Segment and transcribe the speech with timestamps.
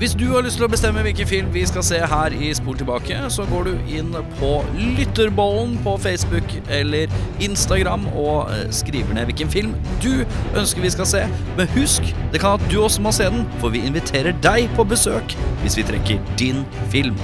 [0.00, 2.78] Hvis du har lyst til å bestemme hvilken film vi skal se her i Spol
[2.80, 4.52] tilbake, så går du inn på
[4.96, 7.12] Lytterbollen på Facebook eller
[7.44, 10.22] Instagram og eh, skriver ned hvilken film du
[10.56, 11.20] ønsker vi skal se.
[11.58, 14.88] Men husk, det kan at du også må se den, for vi inviterer deg på
[14.88, 17.20] besøk hvis vi trekker din film.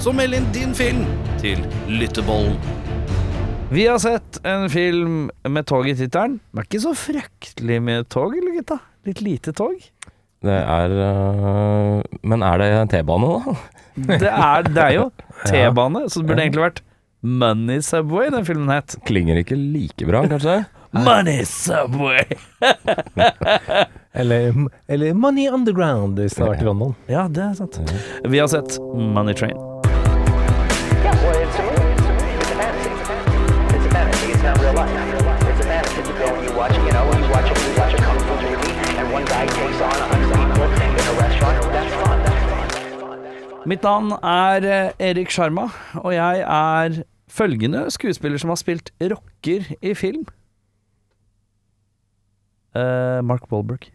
[0.00, 1.04] Så meld inn din film
[1.44, 1.60] til
[1.92, 2.56] Lytterbollen.
[3.68, 6.40] Vi har sett en film med tog i tittelen.
[6.40, 8.80] Det er ikke så fryktelig med tog, eller gutta?
[9.04, 9.76] Litt lite tog?
[10.44, 13.54] Det er øh, Men er det en T-bane, da?
[14.24, 15.04] Det er, det er jo
[15.48, 16.80] T-bane, så det burde egentlig vært
[17.24, 18.96] Money Subway den filmen het.
[19.08, 20.64] Klinger ikke like bra, kanskje?
[21.06, 22.26] Money Subway!
[24.14, 24.52] Eller,
[24.86, 26.92] eller Money Underground, hvis det har vært i London.
[27.10, 27.80] Ja, det er sant.
[28.28, 29.56] Vi har sett Money Train.
[43.66, 45.68] Mitt navn er eh, Erik Sjarma,
[46.02, 46.98] og jeg er
[47.32, 50.26] følgende skuespiller som har spilt rocker i film.
[52.74, 53.86] Uh, Mark Wahlberg.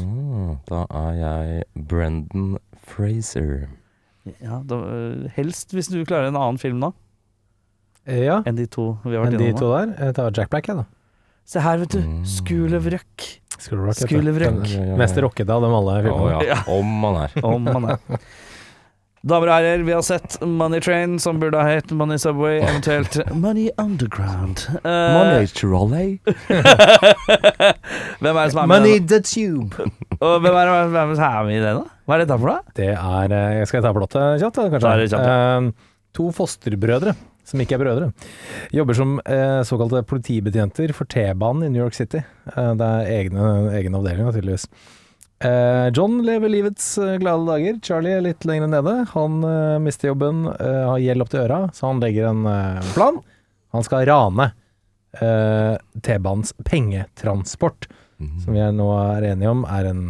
[0.00, 3.68] Mm, da er jeg Brendan Fraser.
[4.42, 6.90] Ja, da, eh, helst hvis du klarer en annen film nå
[8.04, 10.50] Eh, Ja, enn de to vi har vært men de to der Jeg tar Jack
[10.52, 10.84] Black, jeg, da.
[11.48, 12.02] Se her, vet du.
[12.04, 12.20] Mm.
[12.28, 13.24] School of Rock.
[13.58, 14.12] School rock, vet
[14.44, 14.68] rock.
[14.68, 16.28] Den Mest rockete av dem alle Filmene.
[16.28, 16.46] filmene.
[16.52, 17.34] ja, om man er.
[17.44, 17.98] Om man er.
[19.20, 23.18] Damer og herrer, vi har sett Money Train, som burde ha hett Money Subway, eventuelt
[23.36, 24.62] Money Underground.
[24.80, 26.14] Money trolley.
[28.22, 29.90] hvem er det som er med Money the Tube.
[30.24, 31.82] Og hvem er det hvem er som er med i det, da?
[32.08, 32.74] Hva er dette for noe?
[32.80, 34.94] Det er jeg Skal jeg ta plottet kjapt, da, kanskje?
[35.02, 37.14] Det kjapt, Eh, to fosterbrødre,
[37.46, 38.08] som ikke er brødre,
[38.74, 42.24] jobber som uh, såkalte politibetjenter for T-banen i New York City.
[42.54, 44.64] Eh, det er egne, egen avdeling, tydeligvis.
[45.44, 47.78] Eh, John lever livets eh, glade dager.
[47.82, 48.94] Charlie er litt lenger nede.
[49.14, 52.42] Han eh, mister jobben, har gjeld opp til øra, så han legger en
[52.92, 53.20] plan.
[53.72, 54.50] Han skal rane
[55.20, 57.88] eh, T-banens pengetransport,
[58.20, 58.40] Mhm.
[58.44, 60.00] som vi nå er enige om er en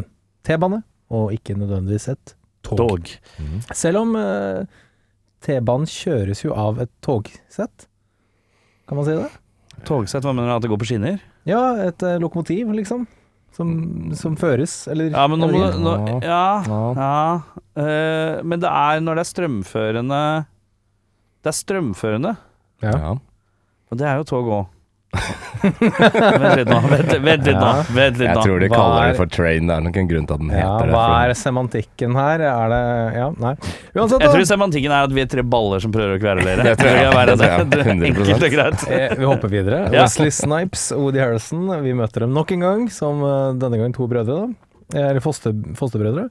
[0.43, 0.81] T-bane,
[1.15, 2.33] og ikke nødvendigvis et
[2.67, 2.81] tog.
[2.81, 3.07] Dog.
[3.39, 3.61] Mhm.
[3.71, 4.17] Selv om
[5.47, 7.87] T-banen kjøres jo av et togsett,
[8.91, 9.29] kan man si det?
[9.87, 10.55] Togsett, hva mener du?
[10.57, 11.21] At det går på skinner?
[11.47, 13.07] Ja, et lokomotiv, liksom.
[13.53, 13.71] Som,
[14.15, 16.63] som føres, eller Ja, men eller- du nå, Ja.
[16.67, 16.93] Ja.
[16.95, 17.43] ja
[17.81, 20.47] Uh, men det er når det er strømførende
[21.43, 22.37] Det er strømførende.
[22.83, 22.91] Ja.
[22.91, 23.11] Ja.
[23.91, 24.67] Og det er jo tog òg.
[25.11, 27.71] Vent litt nå, vent, vent litt nå.
[27.95, 28.43] Vent litt Jeg nå.
[28.47, 29.67] tror de Hva kaller er- det for train.
[29.67, 30.95] Det er nok en grunn til at den Ja, heter det.
[30.95, 32.45] hva er semantikken her?
[32.51, 32.83] Er det
[33.19, 33.55] Ja, nei.
[33.97, 36.63] Uansett, Jeg tror semantikken er at vi er tre baller som prøver å kverulere.
[36.71, 37.05] Det tror jeg.
[37.11, 37.71] Det være Det det.
[37.71, 38.07] Det er 100%.
[38.11, 38.89] Enkelt og greit.
[38.91, 39.83] Eh, vi hopper videre.
[39.93, 40.03] Ja.
[40.07, 41.67] Wesley Snipes og Woody Harrison.
[41.83, 44.47] Vi møter dem nok en gang, som eh, denne gang to brødre.
[44.93, 46.29] da Eller foster, fosterbrødre.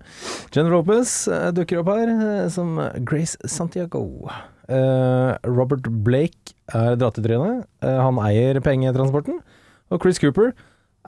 [0.56, 2.73] Jen Lopez eh, dukker opp her eh, som
[3.07, 4.28] Grace Santiago.
[4.69, 7.63] Eh, Robert Blake er drattetryne.
[7.81, 9.41] Uh, han eier pengetransporten.
[9.90, 10.52] Og Chris Cooper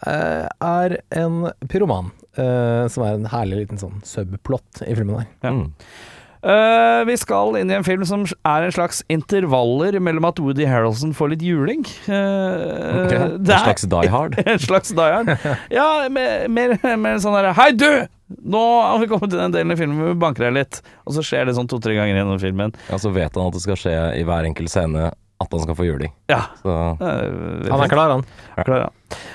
[0.07, 5.29] eh, er en pyroman, eh, som er en herlig liten sånn subplot i filmen der.
[5.45, 5.53] Ja.
[6.41, 10.65] Eh, vi skal inn i en film som er en slags intervaller mellom at Woody
[10.65, 11.85] Harrelson får litt juling.
[12.07, 13.19] Uh, okay.
[13.37, 14.39] En slags Die Hard.
[14.47, 15.35] en slags Die Hard.
[15.69, 17.91] Ja, mer, mer, mer sånn derre Hei, du!
[18.41, 20.81] Nå har vi kommet til den delen i filmen hvor vi banker deg litt.
[21.05, 22.75] Og så skjer det sånn to-tre ganger gjennom filmen.
[22.89, 25.11] Ja, så vet han at det skal skje i hver enkelt scene
[25.41, 26.11] at han skal få juling.
[26.29, 26.41] Ja.
[26.61, 26.69] Så
[27.01, 28.25] Han er klar, han.
[28.65, 28.89] klar, ja.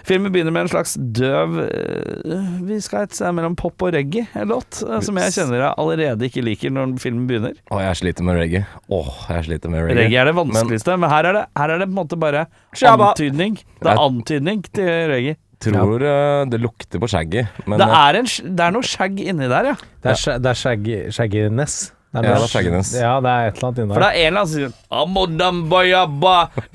[0.06, 4.80] Filmen begynner med en slags døv eh, Vi skal et sted mellom pop og reggae-låt,
[4.86, 7.56] eh, som jeg kjenner jeg allerede ikke liker når filmen begynner.
[7.68, 8.64] Å, jeg sliter med reggae.
[8.92, 10.04] Åh, jeg sliter med reggae.
[10.04, 12.46] Reggae er det vanskeligste, men, her, er det, her er det på en måte bare
[12.94, 13.58] antydning.
[13.82, 15.40] Det er antydning til reggae.
[15.62, 16.44] Tror ja.
[16.44, 19.70] det lukter på shaggy, men Det eh, er, en, det er noe shag inni der,
[19.72, 19.76] ja.
[20.04, 20.38] Det er, ja.
[20.42, 21.76] det er shaggy, shagginess.
[22.12, 22.90] Det Ja, det er shagginess.
[22.96, 23.96] Ja, det er et eller annet inni der.
[23.96, 24.72] For det er en eller annen som sier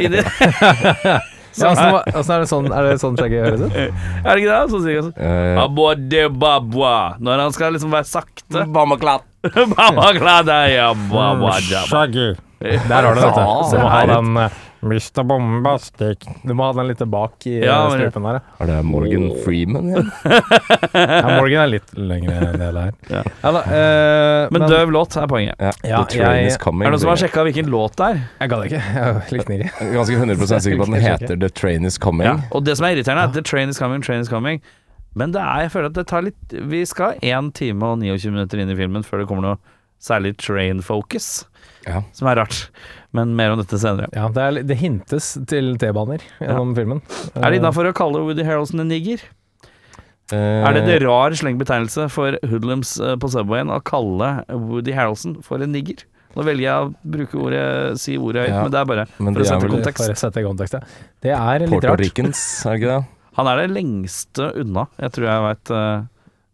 [0.02, 0.20] inni
[1.60, 3.74] Ja, altså, altså, er det sånn, er det sånn shaggy høres ut?
[3.76, 4.60] Er det ikke det?
[4.72, 5.50] Så sier han sånn eh,
[7.20, 9.28] Når han skal liksom være sakte Bamaklad.
[11.68, 12.30] ja, Shaggy.
[12.62, 13.80] Der har du det, vet du.
[13.82, 15.22] Må ha den eh, Mr.
[15.30, 16.26] Bombastic.
[16.44, 18.40] Du må ha den litt bak i Ja, ja, strupen der.
[18.40, 18.56] ja.
[18.64, 20.08] Er det Morgan Freeman igjen?
[20.94, 22.92] Ja, Morgan er litt lengre del der.
[23.12, 23.22] Ja.
[23.44, 25.56] da, uh, Men døv låt er poenget.
[25.62, 26.88] Ja, The Train jeg- is Coming.
[26.88, 28.22] Er det noen som har sjekka hvilken låt det er?
[28.42, 28.82] Jeg gadd ikke.
[28.98, 29.74] Jeg likte den ikke.
[29.86, 32.28] Er Ganske 100% sikker på at den heter The Train is Coming.
[32.28, 32.36] Ja.
[32.52, 34.62] Og det som er irriterende, er The train is coming, train is coming.
[35.14, 38.32] Men det er, jeg føler at det tar litt Vi skal 1 time og 29
[38.32, 39.58] minutter inn i filmen før det kommer noe
[40.02, 41.44] særlig train focus,
[41.86, 42.00] Ja.
[42.16, 42.70] som er rart.
[43.18, 44.08] Men mer om dette senere.
[44.16, 47.02] Ja, det, er, det hintes til T-baner gjennom filmen.
[47.36, 49.24] Er det innafor å kalle Woody Harrelson en nigger?
[50.32, 55.42] Eh, Er det en rar slengbetegnelse for hoodlums eh, på Subwayen å kalle Woody Harrelson
[55.44, 56.06] for en nigger?
[56.32, 57.64] Nå velger jeg å bruke ordet,
[58.00, 60.06] si ordet høyt, Ja, men det er bare for, for å er vel kontekst.
[60.06, 61.10] For å sette kontekst, ja.
[61.28, 62.04] Det er litt Porto rart.
[62.06, 63.02] Ricans, er det ikke det?
[63.42, 64.86] Han er det lengste unna.
[65.04, 65.74] Jeg tror jeg veit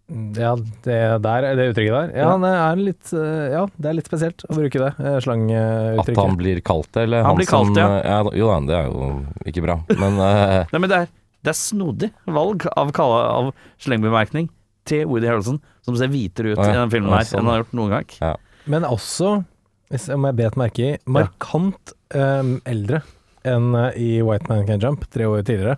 [0.07, 0.53] Ja,
[0.85, 2.11] det der, det uttrykket der.
[2.15, 4.91] Ja, han er litt eh, Ja, det er litt spesielt å bruke det
[5.25, 8.19] slanguttrykket At han blir kalt det, eller Han han, blir kalt som det, ja.
[8.39, 9.09] Jo da, det er jo
[9.51, 9.75] ikke bra.
[9.99, 11.11] Men uh, Nei, men det er,
[11.43, 13.51] det er snodig valg av, av
[13.83, 14.47] slengbemerkning
[14.87, 17.53] til Woody Harrelson, som ser hvitere ut ja, i den filmen her sånn, enn han
[17.57, 18.39] har gjort noen gang.
[18.71, 19.33] Men også,
[19.91, 23.03] hvis om jeg bet merke i, markant um, eldre
[23.47, 25.77] enn eh, i White Man Can Jump tre år tidligere.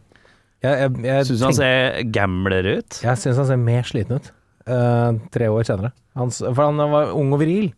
[0.59, 2.97] Jeg, jeg, jeg, Syns han ser gamlere ut?
[3.05, 4.31] jeg syns han ser mer sliten ut
[4.69, 5.89] Uh, tre år senere.
[6.19, 7.71] Han, for han var ung og viril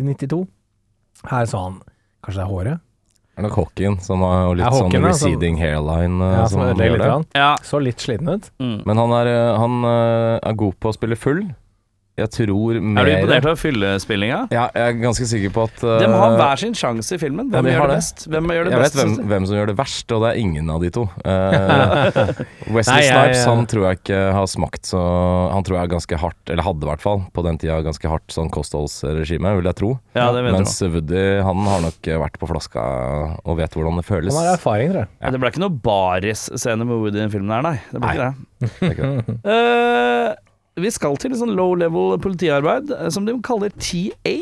[0.00, 0.46] i 92.
[1.28, 1.74] Her så han
[2.24, 2.78] Kanskje det er håret?
[3.34, 6.16] Det er nok hockeyen som har litt Ja, sånn som- receding hairline.
[6.24, 7.26] eh, Ja, som som litt.
[7.36, 7.50] Ja.
[7.60, 8.48] Så litt sliten ut.
[8.58, 8.82] Mm.
[8.86, 11.42] Men han er, eh, han er god på å spille full.
[12.18, 14.38] Jeg tror mer Er du imponert over fyllespillinga?
[14.54, 17.48] Ja, jeg er ganske sikker på at uh, De har hver sin sjanse i filmen.
[17.52, 17.98] Ja, Hvem de gjør det det.
[18.02, 18.24] best?
[18.32, 18.96] Hvem gjør det Jeg best?
[18.98, 21.04] vet hvem, hvem som gjør det verst, og det er ingen av de to.
[21.22, 22.32] Uh,
[22.74, 25.00] Wesley Nei, Snipes han tror jeg ikke har smakt så
[25.54, 28.10] Han tror jeg er ganske hardt, eller hadde i hvert fall på den tida ganske
[28.12, 29.92] hardt sånn kostholdsregime, vil jeg tro.
[30.18, 30.76] Ja, det vet Mens.
[30.82, 32.82] Woody han har nok vært på flaska
[33.44, 34.34] og vet hvordan det føles.
[34.34, 35.10] Han har erfaring, tror jeg.
[35.22, 37.76] Ja, det ble ikke noe baris-scene med Woody i den filmen her, nei.
[37.92, 38.34] Det ble ikke det.
[38.58, 39.38] Det ikke det.
[39.58, 40.34] Eh,
[40.82, 44.36] vi skal til sånn low level politiarbeid eh, som de kaller TA.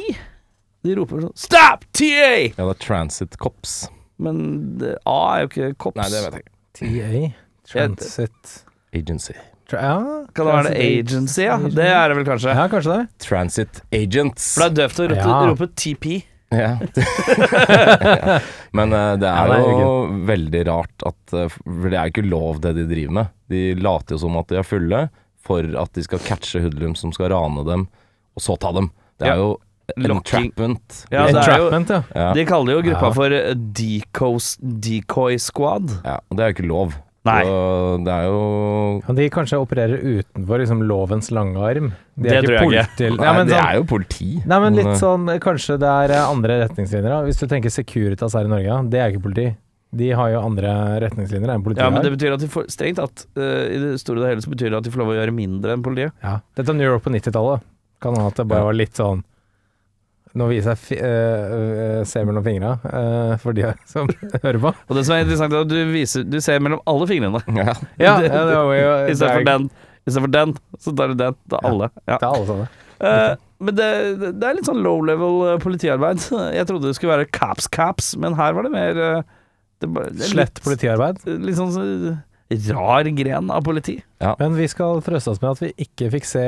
[0.87, 1.85] De roper sånn Stop!
[1.97, 2.31] TA!
[2.53, 3.87] Ja, det er Transit Cops.
[4.23, 4.38] Men
[4.81, 5.99] det, A er jo ikke cops.
[6.00, 6.55] Nei, det vet jeg ikke.
[6.79, 7.27] TA,
[7.73, 8.55] Transit
[8.97, 9.35] Agency.
[9.67, 9.97] Tra ja,
[10.31, 11.56] Kan det være det agency, ja?
[11.59, 12.53] Det er det vel kanskje.
[12.55, 13.06] Ja, kanskje det.
[13.25, 14.47] Transit Agents.
[14.55, 15.39] For det er døvt å rope, Ja.
[15.50, 16.06] rope TP.
[16.55, 16.69] Ja.
[16.71, 18.37] Ja.
[18.79, 19.94] Men uh, det Ja, er det er jo
[20.29, 23.32] veldig rart at uh, For det er jo ikke lov det de driver med.
[23.50, 25.00] De later jo som at de er fulle
[25.46, 27.87] for at de skal catche hoodlums som skal rane dem,
[28.37, 28.90] og så ta dem.
[29.19, 29.34] Det Ja.
[29.34, 29.54] er jo
[29.96, 31.06] entrapment.
[31.12, 32.02] Ja, det er jo, Entrapment, ja.
[32.14, 32.32] Ja.
[32.34, 33.12] de kaller jo gruppa Ja.
[33.12, 33.31] for
[33.78, 35.90] Decoys, Decoy Squad.
[36.04, 36.94] ja, og det er jo ikke lov.
[37.26, 37.43] Nei.
[37.43, 41.88] Så det er jo de kanskje opererer utenfor liksom, lovens lange arm?
[42.16, 43.16] De Det tror jeg ikke.
[43.19, 44.28] Nei, men det sånn, er jo politi.
[44.46, 47.10] nei, men litt eh, sånn Kanskje det er eh, andre retningslinjer.
[47.10, 47.22] Da.
[47.26, 49.56] Hvis du tenker Securitas her i Norge, det er ikke politi.
[49.96, 50.72] De har jo andre
[51.06, 53.94] retningslinjer enn politiet Ja, men det betyr at de får Strengt tatt, uh, i det
[54.02, 56.12] store og hele, så betyr det at de får lov å gjøre mindre enn politiet.
[56.22, 56.38] Ja.
[56.58, 57.64] Dette er New York på 90-tallet.
[58.04, 58.69] Kan hende at det bare Ja.
[58.69, 59.25] var litt sånn
[60.37, 64.04] Nå viser jeg fi, øh, øh, ser mellom fingra uh, for de som
[64.43, 64.72] hører på.
[64.90, 67.40] Og det som er interessant, er at du, viser, du ser mellom alle fingrene.
[67.56, 67.72] Ja.
[68.04, 69.70] Ja, Det- ja, det var jo Istedenfor den,
[70.04, 71.38] istedenfor den, så tar du den.
[71.48, 71.88] Det er alle.
[72.04, 72.19] Ja.
[72.20, 72.69] Det er alle sånne.
[73.00, 73.32] Uh,
[73.64, 73.88] men det,
[74.26, 76.20] det- er litt sånn low level eh, politiarbeid.
[76.58, 79.22] Jeg trodde det skulle være caps caps, men her var det mer eh,
[79.82, 81.23] det, bare, det er Slett litt, politiarbeid.
[81.44, 82.19] litt sånn
[82.73, 83.96] rar gren av politi.
[84.38, 86.44] Men vi skal trøste oss med at vi ikke fikk se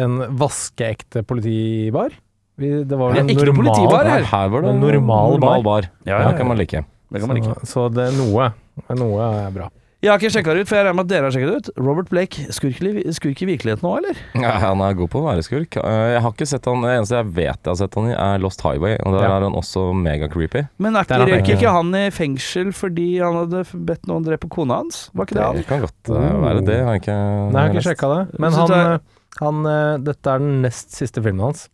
[0.00, 2.12] en vaskeekte politibar.
[2.60, 4.08] Vi, det var vel en normal bar.
[4.10, 4.48] Her, her.
[4.52, 5.62] var det En normal bar.
[5.64, 5.86] bar.
[6.04, 6.84] Ja, Ja, ja, kan man like.
[7.10, 7.54] Det kan man like.
[7.64, 8.50] Så, så det er noe.
[8.98, 9.70] Noe er bra.
[10.00, 11.56] Jeg har ikke sjekka det ut, for jeg regner med at dere har sjekket det
[11.60, 11.66] ut.
[11.84, 12.78] Robert Blake, skurk,
[13.12, 14.20] skurk i virkeligheten nå, eller?
[14.40, 15.76] Ja, han er god på å være skurk.
[15.76, 18.14] Eh, Jeg har ikke sett han Det eneste jeg vet jeg har sett han i,
[18.16, 19.34] er Lost Highway, og der Ja.
[19.36, 20.62] er han også mega-creepy.
[20.80, 21.74] Men er ikke, han ikke.
[21.76, 23.60] han i fengsel fordi han hadde
[23.90, 25.10] bedt noen drepe kona hans?
[25.12, 25.56] Var ikke det han?
[25.60, 26.78] Det kan godt eh, være det.
[26.80, 28.40] Har jeg ikke Nei, jeg har ikke sjekka det.
[28.40, 28.98] Men han, øh,
[29.44, 31.68] han Dette er den nest siste filmen hans.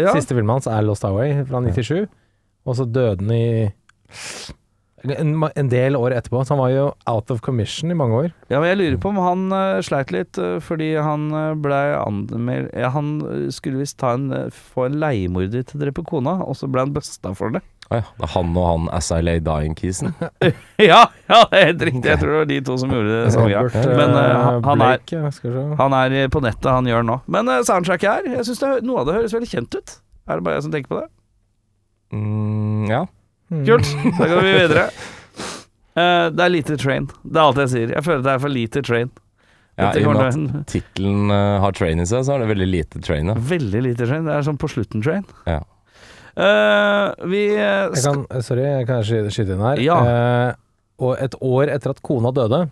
[0.00, 0.16] Ja.
[0.16, 2.08] Siste filmen hans er Lost Highway fra 97,
[2.64, 3.74] og så døde han i
[5.14, 6.42] en, en del år etterpå.
[6.44, 8.28] Så han var jo out of commission i mange år.
[8.50, 11.84] Ja, men jeg lurer på om han uh, sleit litt uh, fordi han uh, blei
[11.96, 16.04] anmeldt ja, Han eh, skulle visst ta en, eh, få en leiemorder til å drepe
[16.06, 17.62] kona, og så ble han busta for det.
[17.86, 20.14] Ah, ja, det er han og han As I Lay Dying-kisen.
[20.90, 22.08] ja, ja, det er helt riktig.
[22.10, 23.84] Jeg tror det var de to som gjorde det samme greia.
[23.86, 27.20] Men eh, øh, han, er han er eh, på nettet, han gjør nå.
[27.30, 29.94] Men uh, soundtracket her, jeg syns noe av det høres veldig kjent ut.
[30.26, 31.06] Er det bare jeg som tenker på det?
[32.16, 33.04] Mm, ja.
[33.50, 34.88] Kult, da går vi videre.
[35.96, 37.06] Uh, det er lite train.
[37.22, 37.94] Det er alt jeg sier.
[37.94, 39.12] Jeg føler det er for lite train.
[39.78, 40.26] ja I og med
[40.58, 43.30] at tittelen uh, har train i seg, så er det veldig lite train.
[43.30, 43.36] Ja.
[43.54, 44.26] veldig lite train.
[44.26, 45.24] Det er sånn på slutten train.
[45.46, 45.60] Ja.
[46.36, 49.80] Uh, vi Jeg kan, sorry, jeg kan sky- skyte inn her.
[49.80, 49.96] Ja.
[50.04, 50.50] Eh,
[51.00, 52.66] og et år etter at kona døde,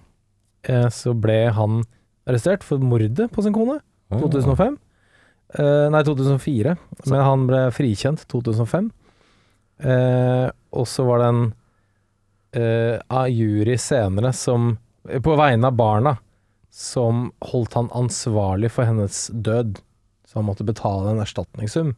[0.68, 1.82] eh, så ble han
[2.28, 3.78] arrestert for mordet på sin kone.
[4.12, 4.20] Ah.
[4.20, 4.76] 2005.
[5.54, 6.76] Eh, nei, 2004.
[7.06, 8.90] Men han ble frikjent 2005.
[9.84, 11.44] Eh, og så var det en
[12.58, 14.74] uh, av jury senere som
[15.08, 16.16] eh, På vegne av barna
[16.74, 19.78] som holdt han ansvarlig for hennes død.
[20.26, 21.92] Så han måtte betale en erstatningssum.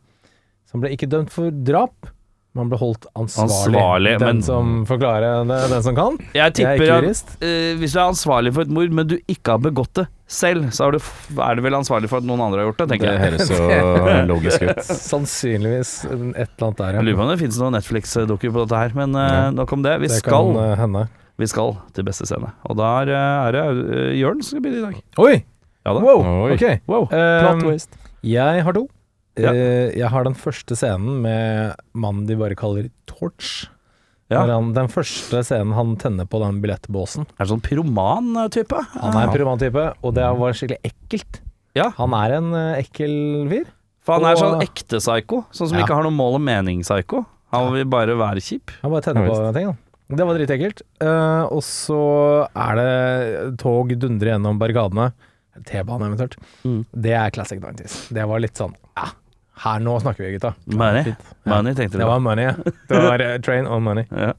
[0.68, 2.10] Så han ble ikke dømt for drap,
[2.56, 3.76] Man ble holdt ansvarlig.
[3.76, 6.14] Ansvarlig, den men- som forklarer det, den som kan.
[6.32, 9.06] Jeg Jeg er tipper ikke at eh, hvis du er ansvarlig for et mord, men
[9.10, 10.98] du ikke har begått det selv, så er du,
[11.38, 13.20] er du vel ansvarlig for at noen andre har gjort det, Det tenker jeg.
[13.26, 14.80] høres så logisk ut.
[15.04, 18.80] Sannsynligvis et eller annet der, Jeg lurer på om det finnes noen Netflix-dukker på dette
[18.80, 19.50] her, men uh, Ja.
[19.50, 19.94] nok om det.
[20.00, 21.04] Vi Det skal, kan uh, hende.
[21.38, 24.80] vi skal til beste scene, og der eh, er det eh, Jørn som skal begynne
[24.80, 25.02] i dag.
[25.20, 25.34] Oi!
[25.86, 26.00] Ja da.
[26.00, 26.24] Wow!
[26.48, 26.52] Oi.
[26.56, 26.64] Ok.
[26.88, 27.04] Wow.
[27.12, 27.78] Um,
[28.26, 28.88] jeg har to.
[29.36, 29.52] Ja.
[29.52, 33.66] Eh, jeg har den første scenen med mannen de bare kaller Torch.
[34.32, 34.42] Ja.
[34.48, 37.28] Han, den første scenen han tenner på den billettbåsen.
[37.38, 38.80] Er sånn pyroman-type?
[38.96, 41.40] Han er en pyroman-type, og det var skikkelig ekkelt.
[41.76, 41.90] Ja.
[42.00, 43.14] Han er en eh, ekkel
[43.52, 43.68] fyr.
[44.06, 45.84] For han er Og- sånn ekte psyko, sånn som Ja.
[45.84, 47.24] ikke har noe mål og mening-psyko.
[47.52, 48.70] Han vil bare være kjip.
[48.82, 49.76] Han bare tenner Ja, på ting, da.
[50.16, 50.82] Det var dritekkelt.
[51.02, 55.12] Uh, og så er det tog dundrer gjennom barrikadene.
[55.66, 56.36] T-bane eventuelt.
[56.64, 56.84] Mm.
[56.94, 58.08] Det er classic 90s.
[58.12, 59.08] Det var litt sånn Ja,
[59.64, 60.54] her nå snakker vi, gutta.
[60.66, 61.14] Money.
[61.48, 62.02] Money, tenkte du.
[62.02, 62.54] Det var money, ja.
[62.90, 64.04] Det var uh, train on money.
[64.26, 64.32] Ja.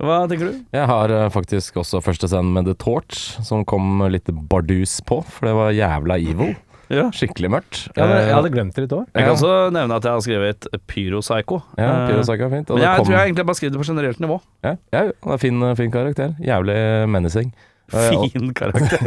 [0.00, 0.60] Hva tenker du?
[0.72, 5.18] Jeg har uh, faktisk også første scenen med The Torch, som kom litt bardus på,
[5.28, 6.54] for det var jævla evil.
[6.90, 7.04] Ja.
[7.14, 7.82] Skikkelig mørkt.
[7.94, 9.04] Ja, jeg Eh, hadde glemt det litt òg.
[9.14, 11.60] Jeg kan også nevne at jeg har skrevet Pyropsycho.
[11.78, 12.70] ja, Pyro Pyrosaga er fint.
[12.72, 14.40] og Men jeg kom- tror jeg egentlig bare skrev det på generelt nivå.
[14.66, 16.32] Ja, ja, det er fin, fin karakter.
[16.42, 16.78] Jævlig
[17.12, 17.52] menacing.
[17.92, 19.00] Eh, Fin karakter.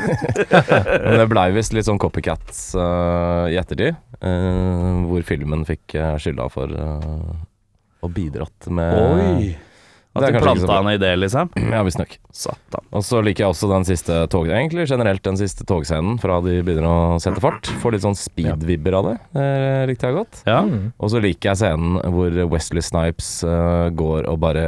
[1.04, 6.16] Men det blei visst litt sånn copycats uh, i ettertid, uh, hvor filmen fikk uh,
[6.20, 6.74] skylda for
[8.04, 9.54] å bidratt med Oi.
[10.14, 11.50] At du planta en idé, liksom.
[11.74, 12.20] Ja, visstnok.
[12.94, 14.46] Og så liker jeg også den siste tog...
[14.46, 17.72] Egentlig generelt den siste togscenen fra de begynner å sette fart.
[17.82, 19.16] Får litt sånn speed-vibber av det.
[19.34, 20.44] Det likte jeg godt.
[20.46, 20.60] Ja.
[20.68, 20.92] Mm.
[21.00, 24.68] Og så liker jeg scenen hvor Wesley Snipes uh, går og bare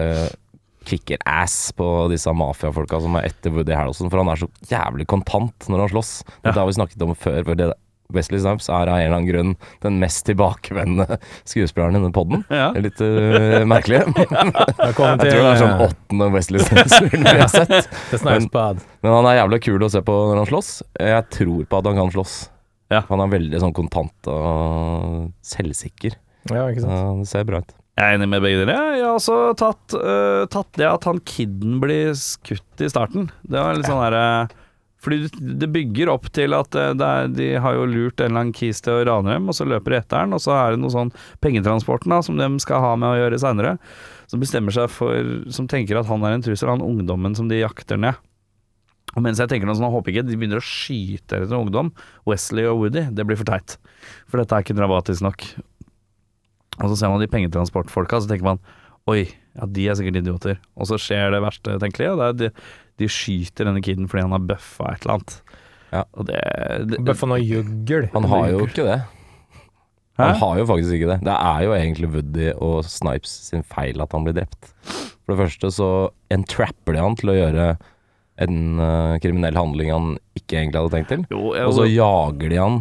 [0.88, 5.08] kicker ass på disse mafiafolka som er etter Woody Harrelson, for han er så jævlig
[5.12, 6.14] kontant når han slåss.
[6.44, 7.42] Dette har vi snakket om før.
[7.48, 7.72] For det,
[8.14, 11.18] Wesley Snipes er av en eller annen grunn den mest tilbakevendende
[11.50, 12.44] skuespilleren i denne podden.
[12.54, 12.70] Ja.
[12.76, 14.02] Det litt uh, merkelig.
[14.06, 14.92] ja.
[14.98, 17.96] kommer Jeg tror det er sånn til, åttende Wesley Snipes-film vi har sett.
[18.14, 18.52] Snipes
[19.02, 20.76] Men han er jævlig kul å se på når han slåss.
[21.02, 22.36] Jeg tror på at han kan slåss.
[22.94, 23.02] Ja.
[23.10, 26.20] Han er veldig sånn kontant og selvsikker.
[26.52, 26.94] Ja, ikke sant.
[26.94, 27.74] Så det ser bra ut.
[27.96, 28.76] Jeg er enig med begge dere.
[28.98, 33.30] Jeg har også tatt, uh, tatt det at han kidden blir skutt i starten.
[33.48, 34.50] Det var litt sånn derre
[35.06, 35.30] Fordi
[35.62, 38.56] det bygger opp til at øh, det er, de har jo lurt en eller annen
[38.58, 40.82] kis til å rane dem, og så løper de etter den, og så er det
[40.82, 41.12] noe sånn
[41.46, 43.76] pengetransporten da, som de skal ha med å gjøre seinere.
[44.26, 47.62] Som bestemmer seg for Som tenker at han er en trussel, han ungdommen som de
[47.62, 48.18] jakter ned.
[49.14, 51.94] Og mens jeg tenker noe sånn, jeg håper ikke de begynner å skyte etter ungdom.
[52.28, 53.78] Wesley og Woody, det blir for teit.
[54.28, 55.46] For dette er ikke dramatisk nok.
[56.82, 58.62] Og så ser man de pengetransportfolka, så tenker man
[59.12, 60.58] Oi, ja de er sikkert idioter.
[60.74, 62.16] Og så skjer det verste tenkelige.
[62.16, 62.70] og Det er de,
[63.04, 65.36] de skyter denne kiden fordi han har bøffa et eller annet.
[65.92, 66.02] Ja.
[66.18, 66.40] Og det,
[66.90, 68.10] det Bøffa noe juggel.
[68.16, 68.98] Han har jo ikke det.
[70.16, 70.30] Hæ?
[70.32, 71.20] Han har jo faktisk ikke det.
[71.28, 74.72] Det er jo egentlig Woody og Snipes sin feil at han blir drept.
[74.88, 75.90] For det første så
[76.34, 77.68] entrapper de han til å gjøre
[78.44, 81.26] en uh, kriminell handling han ikke egentlig hadde tenkt til.
[81.32, 82.80] Jo, jeg, Og så jager de han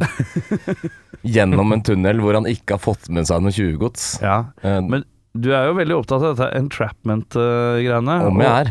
[1.36, 4.14] gjennom en tunnel hvor han ikke har fått med seg noe tjuvgods.
[4.24, 4.40] ja.
[4.64, 8.14] uh, Men du er jo veldig opptatt av dette entrapment-greiene.
[8.28, 8.68] Om jeg er.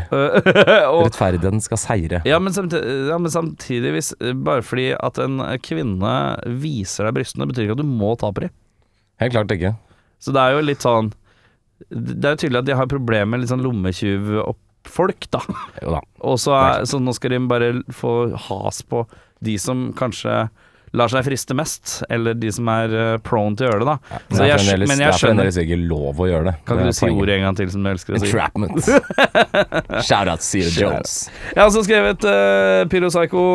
[1.04, 2.22] Rettferdigheten skal seire.
[2.24, 4.14] ja, men samtidig, ja, men samtidig hvis,
[4.48, 6.14] Bare fordi at en kvinne
[6.64, 8.54] viser deg brystene, betyr ikke at du må ta på dem.
[9.20, 9.74] Helt klart ikke.
[10.24, 11.12] Så det er jo litt sånn
[11.92, 13.66] Det er jo tydelig at de har problemer med litt sånn
[14.84, 15.42] lommetyvfolk, da.
[15.82, 16.02] Jo da.
[16.22, 19.06] Og så, er, så nå skal de bare få has på
[19.44, 20.50] de som kanskje
[20.94, 23.96] lar seg friste mest, eller de som er eh, prone til å gjøre det, da.
[24.14, 24.60] Men Så det er jeg,
[25.18, 26.54] skjønner det er ikke lov å gjøre det.
[26.68, 28.30] Kan ikke du si ordet en gang til som du elsker å si?
[28.30, 30.04] Entrapment.
[30.06, 31.16] Shout out Seal Jones.
[31.50, 33.46] Jeg har også skrevet uh, Pyropsycho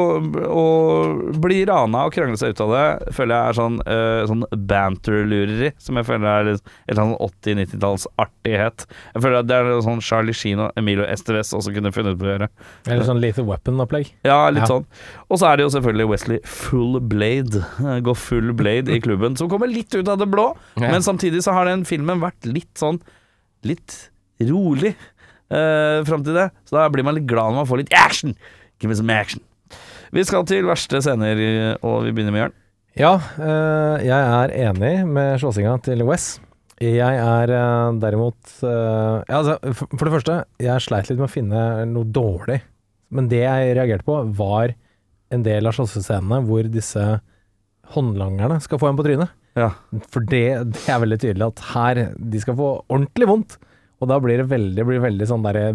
[0.49, 4.43] og blir rana og krangle seg ut av det, føler jeg er sånn, uh, sånn
[4.73, 8.89] banter-lureri, som jeg føler er litt, et sånn 80-90-talls artighet.
[9.15, 12.27] Jeg føler at det er sånn Charlie Sheen og Emilio Estevez også kunne funnet på
[12.27, 12.51] å gjøre.
[12.91, 14.11] Eller sånn Lethal Weapon-opplegg.
[14.27, 14.73] Ja, litt Ja.
[14.75, 14.91] sånn.
[15.29, 17.28] Og så er det jo selvfølgelig Wesley Full Blade.
[17.37, 20.51] Eh, Gå full blade i klubben, som kommer litt ut av det blå.
[20.77, 20.89] Ja.
[20.89, 23.01] Men samtidig så har den filmen vært litt sånn
[23.67, 23.97] Litt
[24.47, 26.49] rolig eh, fram til det.
[26.69, 28.37] Så da blir man litt glad når man får litt action.
[28.79, 29.43] Give me some action.
[30.15, 31.41] Vi skal til verste scener,
[31.83, 32.55] og vi begynner med Jørn.
[32.99, 36.39] Ja, eh, jeg er enig med slåssinga til Wes.
[36.83, 41.29] Jeg er eh, derimot eh, ja, altså, for, for det første, jeg sleit litt med
[41.29, 42.61] å finne noe dårlig.
[43.15, 44.75] Men det jeg reagerte på, var
[45.35, 47.03] en del av slåssescenene hvor disse
[47.95, 49.33] håndlangerne skal få en på trynet.
[49.59, 49.71] Ja.
[50.13, 50.45] For det,
[50.75, 53.57] det er veldig tydelig at her De skal få ordentlig vondt.
[53.99, 55.73] Og da blir det veldig, blir veldig sånn derre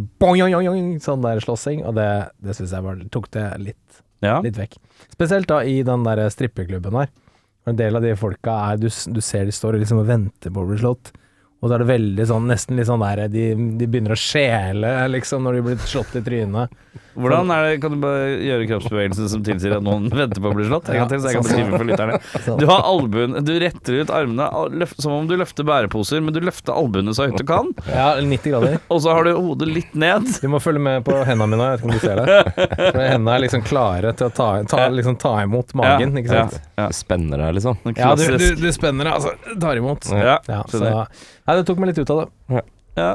[1.03, 1.81] sånn der slåssing.
[1.83, 2.07] Og det,
[2.39, 4.37] det syns jeg bare tok det litt Ja.
[4.39, 4.77] litt vekk.
[5.11, 7.09] Spesielt da i den der strippeklubben her.
[7.67, 10.63] En del av de folka er du, du ser de står liksom og venter på
[10.63, 11.11] å bli slått.
[11.63, 13.43] Og så er det veldig sånn, nesten litt sånn der de,
[13.79, 16.73] de begynner å skjele, liksom, når de blir slått i trynet.
[17.13, 20.55] Hvordan er det, Kan du bare gjøre kroppsbevegelsen som tilsier at noen venter på å
[20.57, 20.87] bli slått?
[20.89, 22.57] En gang til, så jeg kan beskrive for lytterne.
[22.57, 24.47] Du har albuen Du retter ut armene
[24.81, 27.69] løft, som om du løfter bæreposer, men du løfter albuene så høyt du kan.
[27.87, 28.79] Ja, 90 grader.
[28.89, 30.25] Og så har du hodet litt ned.
[30.41, 32.57] Du må følge med på hendene mine, jeg vet ikke om du ser det.
[32.97, 36.59] For hendene er liksom klare til å ta, ta, liksom ta imot magen, ikke sant.
[36.81, 37.77] Ja, Spenner deg, liksom.
[37.93, 37.93] ja.
[38.03, 39.55] Ja, du, du, du spenner deg, altså.
[39.61, 40.09] Tar imot.
[40.11, 41.29] Ja, Ja, så, skjønner.
[41.53, 42.63] Nei, det tok meg litt ut av det.
[42.97, 43.13] ja.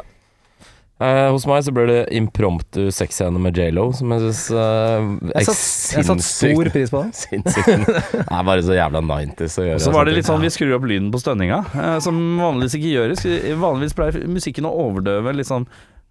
[0.99, 5.47] Eh, hos meg så ble det impromptu sexscene med J.Lo, som jeg syns uh, Jeg
[5.47, 5.61] satt,
[5.95, 7.12] jeg satt stor pris på det.
[7.21, 7.85] Sinnssykt.
[7.87, 9.76] Det er bare så jævla 90s å gjøre.
[9.78, 12.75] Og så var det litt sånn vi skrur opp lyden på stønninga, eh, som vanligvis
[12.80, 13.23] ikke gjøres.
[13.62, 15.68] Vanligvis pleier musikken å overdøve litt sånn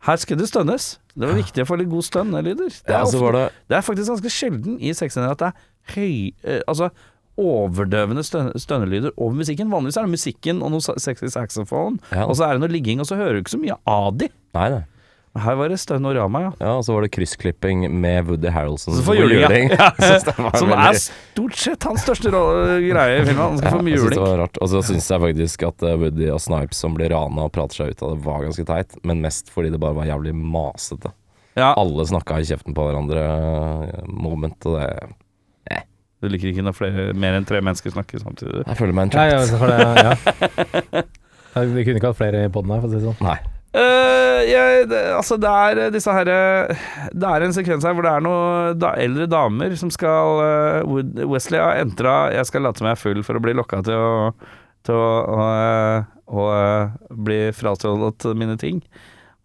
[0.07, 0.87] Her skal det stønnes.
[1.17, 2.71] Det var viktig å få litt god stønnelyder.
[2.71, 5.43] Det, er Ja, så ofte- var det det er faktisk ganske sjelden i sexscener at
[5.43, 6.93] det er høy eh, Altså
[7.37, 9.69] overdøvende stønnelyder over musikken.
[9.71, 12.25] Vanligvis er det musikken og noe sexy saxophone, Ja.
[12.25, 14.29] og så er det noe ligging, og så hører du ikke så mye av de.
[14.57, 14.83] Nei, nei.
[15.37, 16.51] Her var det stønnorama, ja.
[16.59, 19.91] Ja, og så var det kryssklipping med Woody Harrelson som får juling, ja.
[20.57, 23.43] Som er stort sett hans største greie i filmen.
[23.43, 24.47] Han skal Ja, få mye juling.
[24.57, 27.83] Og så syns jeg faktisk at eh, Woody og Snipes som blir rana og prater
[27.83, 28.97] seg ut av det, var ganske teit.
[29.05, 31.13] Men mest fordi det bare var jævlig masete.
[31.53, 34.89] Ja, Alle snakka i kjeften på hverandre eh, moment, og det
[36.23, 38.63] Du liker ikke når flere, mer enn tre mennesker snakker samtidig?
[38.63, 41.03] Jeg føler meg Ja, ja, det, ja.
[41.53, 43.21] Ja, Vi kunne ikke hatt flere i poden her, for å si det sånn.
[43.25, 43.37] Nei.
[43.77, 46.29] Uh, jeg, det, altså det er eh, disse her
[47.11, 51.27] Det er en sekvens her hvor det er noen da, eldre damer som skal uh,
[51.27, 53.99] Wesley har entra Jeg skal late som jeg er full for å bli lokka til
[53.99, 54.31] å,
[54.87, 55.45] til å, å,
[56.31, 56.47] å,
[57.27, 58.81] bli frastjålet mine ting.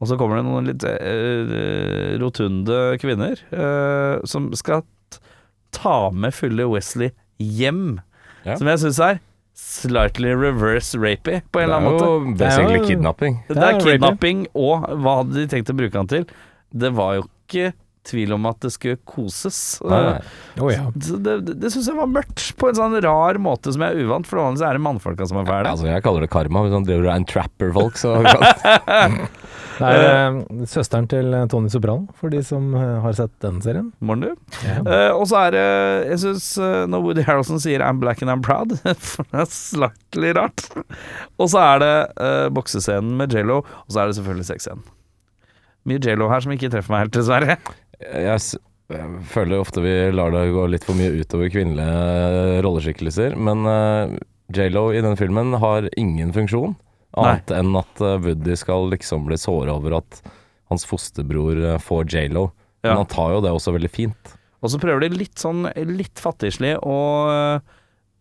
[0.02, 4.82] Og så kommer det noen litt uh, rotunde kvinner eh, som skal
[5.72, 7.10] ta med fulle Wesley
[7.40, 8.00] hjem.
[8.44, 8.56] Ja.
[8.58, 9.20] Som jeg syns er
[9.54, 12.06] slightly reverse rapey, på en eller er annen måte.
[12.08, 13.36] jo Det er jo- kidnapping.
[13.48, 13.92] Det er rapey.
[13.92, 16.26] kidnapping, og hva hadde de tenkt å bruke han til?
[16.74, 17.72] Det var jo ikke
[18.08, 19.58] tvil om at det skulle koses.
[19.86, 20.18] Nei,
[20.60, 20.88] oh, ja.
[20.94, 24.06] Det det, det syns jeg var mørkt, på en sånn rar måte som jeg er
[24.08, 25.74] uvant, for vanligvis er det mannfolka som er fæle.
[25.74, 26.64] Altså, jeg kaller det karma.
[26.66, 28.16] Hvis han driver og er en trapper-folk, så
[29.82, 33.60] Det er uh, søsteren til eh, Tony Soprano, for de som eh, har sett den
[33.64, 33.90] serien.
[34.04, 34.58] Morgen, du.
[34.62, 34.82] Yeah.
[34.86, 35.64] Uh, og så er det
[36.12, 36.48] Jeg syns
[36.92, 38.96] når Woody Harrelson sier 'I'm black and I'm proud', det
[39.32, 40.66] er slightly rart.
[41.38, 44.84] Og så er det uh, boksescenen med Jello, og så er det selvfølgelig sexscenen.
[45.88, 47.56] Mye Jello her som ikke treffer meg helt, dessverre.
[48.02, 48.60] Jeg,
[48.92, 54.16] jeg føler ofte vi lar det gå litt for mye utover kvinnelige rolleskikkelser, men uh,
[54.52, 56.74] J.Lo i den filmen har ingen funksjon,
[57.16, 60.18] annet enn at eh, Woody skal liksom bli såra over at
[60.72, 62.46] hans fosterbror eh, får J.Lo.
[62.82, 62.90] Ja.
[62.90, 64.32] Men han tar jo det også veldig fint.
[64.64, 66.96] Og så prøver de litt sånn litt fattigslig å,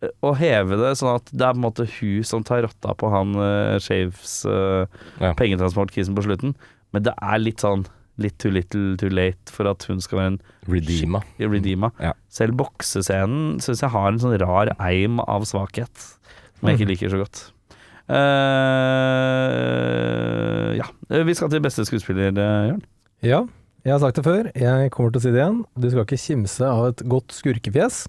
[0.02, 3.10] å heve det, sånn at det er på en måte hun som tar rotta på
[3.12, 4.84] han uh, Shaves uh,
[5.22, 5.32] Ja.
[5.38, 6.56] pengetransportkisen på slutten.
[6.92, 7.84] Men det er litt sånn
[8.20, 11.22] litt too little too late for at hun skal være en Redeema.
[11.40, 11.90] redeema.
[12.00, 12.12] Ja.
[12.28, 15.94] Selv boksescenen syns jeg har en sånn rar eim av svakhet,
[16.60, 17.42] som jeg ikke liker så godt.
[19.02, 20.86] Uh, ja.
[21.24, 22.82] Vi skal til beste skuespiller, eh, Jørn.
[23.22, 23.40] ja,
[23.84, 24.48] jeg har sagt det før.
[24.54, 25.62] Jeg kommer til å si det igjen.
[25.78, 28.04] Du skal ikke kimse av et godt skurkefjes.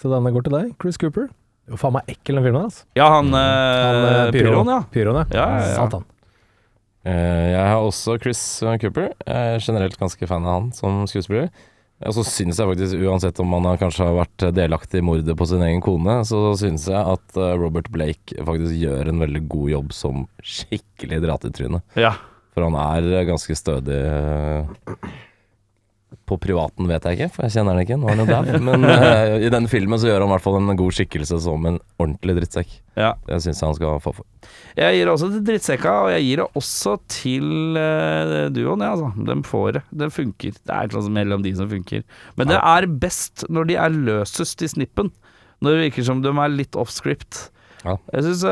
[0.00, 1.26] Så denne går til deg, Chris Cooper.
[1.70, 2.84] Jo, faen meg ekkel den filmen, altså.
[2.98, 3.34] Ja, han, mm.
[3.34, 4.80] Han, eh, pyro- Pyron, ja.
[4.94, 5.24] Pyron, ja.
[5.34, 5.74] Ja, ja, ja.
[5.76, 6.04] Satan.
[7.08, 8.40] Eh, jeg har også Chris
[8.82, 9.12] Cooper.
[9.24, 11.48] Jeg er generelt ganske fan av han som skuespiller.
[12.00, 15.34] Og så syns jeg faktisk, uansett om han har kanskje har vært delaktig i mordet
[15.36, 19.42] på sin egen kone, så syns jeg at eh, Robert Blake faktisk gjør en veldig
[19.52, 21.84] god jobb som skikkelig dratetryne.
[22.00, 22.16] ja.
[22.50, 25.10] For han er ganske stødig eh,
[26.26, 27.96] På privaten vet jeg ikke, for jeg kjenner han ikke.
[27.98, 28.62] Nå er han der.
[28.66, 31.66] Men uh, i den filmen så gjør han i hvert fall en god skikkelse som
[31.66, 32.76] en ordentlig drittsekk.
[32.98, 33.12] ja.
[33.26, 34.26] Det syns jeg han skal få for.
[34.78, 38.84] Jeg gir det også til drittsekka, og jeg gir det også til uh, duoen.
[38.86, 39.10] Ja, altså.
[39.30, 39.84] Den får det.
[40.02, 40.54] Den funker.
[40.58, 42.04] Det er et eller annet mellom de som funker.
[42.38, 45.10] Men det er best når de er løsest i snippen.
[45.60, 47.48] Når det virker som de er litt off script.
[47.84, 47.98] Ja.
[48.14, 48.46] Jeg syns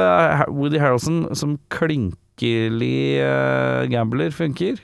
[0.49, 4.79] Woody Harrelson som klinkelig uh, gambler funker.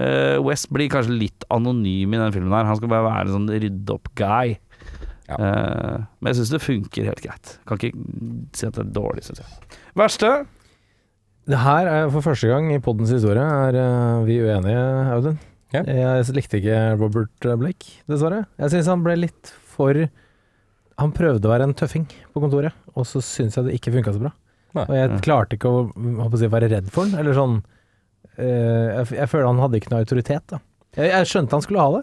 [0.00, 2.68] Eh, West blir kanskje litt anonym i den filmen her.
[2.68, 4.56] Han skal bare være en sånn rydde-opp-guy.
[5.28, 5.36] Ja.
[5.36, 7.54] Eh, men jeg syns det funker helt greit.
[7.68, 7.92] Kan ikke
[8.56, 9.78] si at det er dårlig, syns jeg.
[9.98, 10.32] Verste?
[11.50, 14.84] Det her er for første gang i poddens historie er eh, vi uenige,
[15.16, 15.40] Audun.
[15.72, 15.82] Ja.
[15.88, 18.44] Jeg likte ikke Robert Blake, dessverre.
[18.60, 19.96] Jeg syns han ble litt for
[21.00, 24.12] Han prøvde å være en tøffing på kontoret, og så syns jeg det ikke funka
[24.12, 24.32] så bra.
[24.76, 24.84] Nei.
[24.84, 27.56] Og jeg klarte ikke å å si, være redd for han, eller sånn
[28.38, 30.58] jeg, jeg føler han hadde ikke noe autoritet, da.
[30.96, 32.02] Jeg, jeg skjønte han skulle ha det,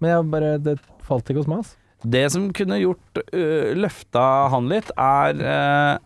[0.00, 1.62] men jeg bare, det falt ikke hos meg.
[1.64, 1.76] Altså.
[2.16, 4.22] Det som kunne gjort uh, løfta
[4.54, 5.98] han litt, er uh,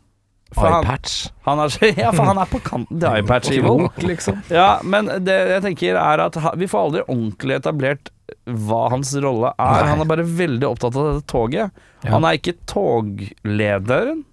[0.55, 1.13] For han, Eyepatch.
[1.47, 3.85] han er Ja, for han er på kanten til iPatch Evil.
[4.03, 4.41] liksom.
[4.51, 8.11] Ja, men det jeg tenker er at ha- vi får aldri ordentlig etablert
[8.49, 9.79] hva hans rolle er.
[9.85, 9.89] Nei.
[9.93, 11.83] Han er bare veldig opptatt av dette toget.
[12.03, 12.11] Ja.
[12.17, 14.25] Han er ikke toglederen,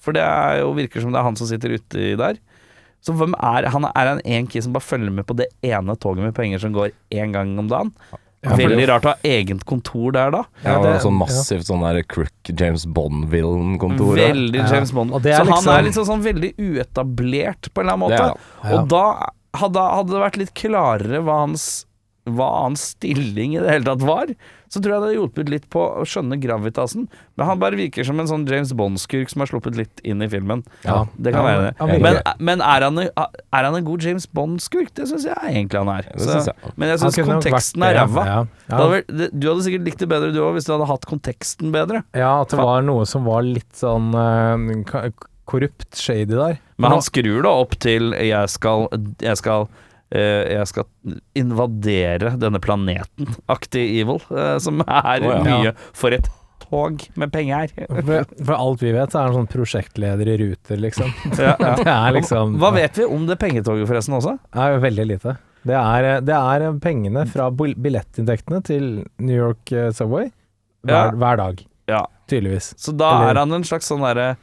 [0.00, 2.38] for det er jo, virker som det er han som sitter uti der.
[3.02, 3.84] Så hvem er han?
[3.96, 6.72] Er han en kis som bare følger med på det ene toget med penger som
[6.76, 7.92] går én gang om dagen?
[8.42, 10.44] Ja, Veldig rart å ha eget kontor der, da.
[10.64, 14.16] Ja, Ja, det- sånn massivt sånn der crook James Bond-villain-kontor.
[14.16, 14.32] her.
[14.34, 14.66] Veldig Ja.
[14.74, 15.12] James Bond.
[15.12, 18.08] Og det Så liksom, han liksom- er liksom sånn veldig uetablert på en eller annen
[18.08, 18.30] måte.
[18.64, 18.70] er.
[18.70, 18.80] Ja.
[18.80, 21.86] Og da hadde, hadde det vært litt klarere hva hans,
[22.38, 24.32] hva hans stilling i det hele tatt var,
[24.70, 27.08] så tror jeg det hadde hjulpet litt på å skjønne gravitasen.
[27.34, 30.28] Men han bare virker som en sånn James Bond-skurk som har sluppet litt inn i
[30.30, 30.62] filmen.
[30.84, 31.00] Ja.
[31.18, 31.88] Det kan være det.
[32.04, 34.92] Men, men er, han, er han en god James Bond-skurk?
[34.94, 36.12] Det syns jeg egentlig han er.
[36.22, 36.54] Så.
[36.78, 38.44] Men jeg syns konteksten er ræva.
[38.70, 42.04] Du hadde sikkert likt det bedre du òg, hvis du hadde hatt konteksten bedre.
[42.14, 45.10] ja, at det var noe som var litt sånn eh,
[45.50, 46.60] korrupt shady der.
[46.78, 48.86] Men han skrur det opp til jeg skal,
[49.18, 49.66] jeg skal
[50.10, 50.86] jeg skal
[51.38, 55.40] invadere denne planeten, aktig evil, eh, som er oh, ja.
[55.46, 56.26] mye for et
[56.60, 57.70] tog med penger.
[57.88, 61.12] for, for alt vi vet, så er han sånn prosjektleder i Ruter, liksom.
[61.38, 61.76] Ja, ja.
[61.80, 64.36] Det er liksom Hva vet vi om det pengetoget forresten også?
[64.50, 65.36] Det er veldig lite.
[65.66, 70.30] Det er, det er pengene fra billettinntektene til New York eh, Subway
[70.88, 71.10] Ja.
[71.10, 72.72] hver, hver dag, Ja, tydeligvis.
[72.80, 74.36] Så da Eller- er han en slags sånn derre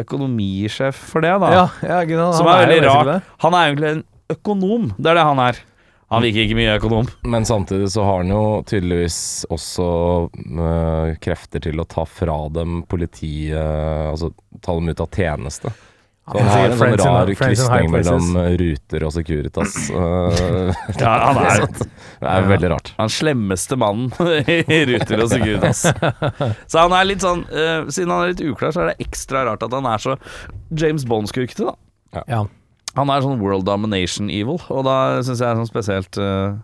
[0.00, 1.50] økonomisjef for det, da.
[1.52, 2.32] Ja, ja?
[2.36, 3.30] Som Han er veldig jo rart.
[3.44, 5.58] Han er egentlig en økonom, det er det han er.
[6.14, 7.08] Han virker ikke mye økonom.
[7.26, 9.16] Men samtidig så har han jo tydeligvis
[9.50, 9.86] også
[10.30, 14.30] øh, krefter til å ta fra dem politiet Altså
[14.62, 15.72] ta dem ut av tjeneste.
[16.26, 18.28] Så han har en sånn rar krysning mellom.
[18.60, 19.74] Ruter og Securitas.
[19.94, 20.70] øh,
[21.02, 21.64] Ja, han er
[22.22, 22.92] det er veldig rart.
[22.98, 24.10] Han slemmeste mannen
[24.76, 25.84] i Ruter og Securitas.
[26.70, 29.42] Så han er litt sånn eh, Siden han er litt uklar, så er det ekstra
[29.50, 30.14] rart at han er så
[30.70, 32.22] James Bond-skurkete, da.
[32.30, 32.44] Ja.
[32.96, 36.56] Han er sånn world domination evil, og da syns jeg er sånn spesielt uh,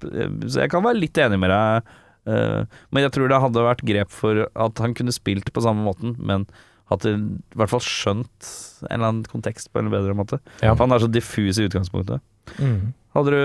[0.00, 1.90] Så jeg kan være litt enig med deg,
[2.30, 5.86] uh, men jeg tror det hadde vært grep for at han kunne spilt på samme
[5.86, 6.46] måten, men
[6.92, 8.48] hadde i hvert fall skjønt
[8.86, 10.40] en eller annen kontekst på en bedre måte.
[10.60, 10.74] Ja.
[10.74, 12.20] For han er så diffus i utgangspunktet.
[12.58, 12.92] Mm.
[13.16, 13.40] Hadde du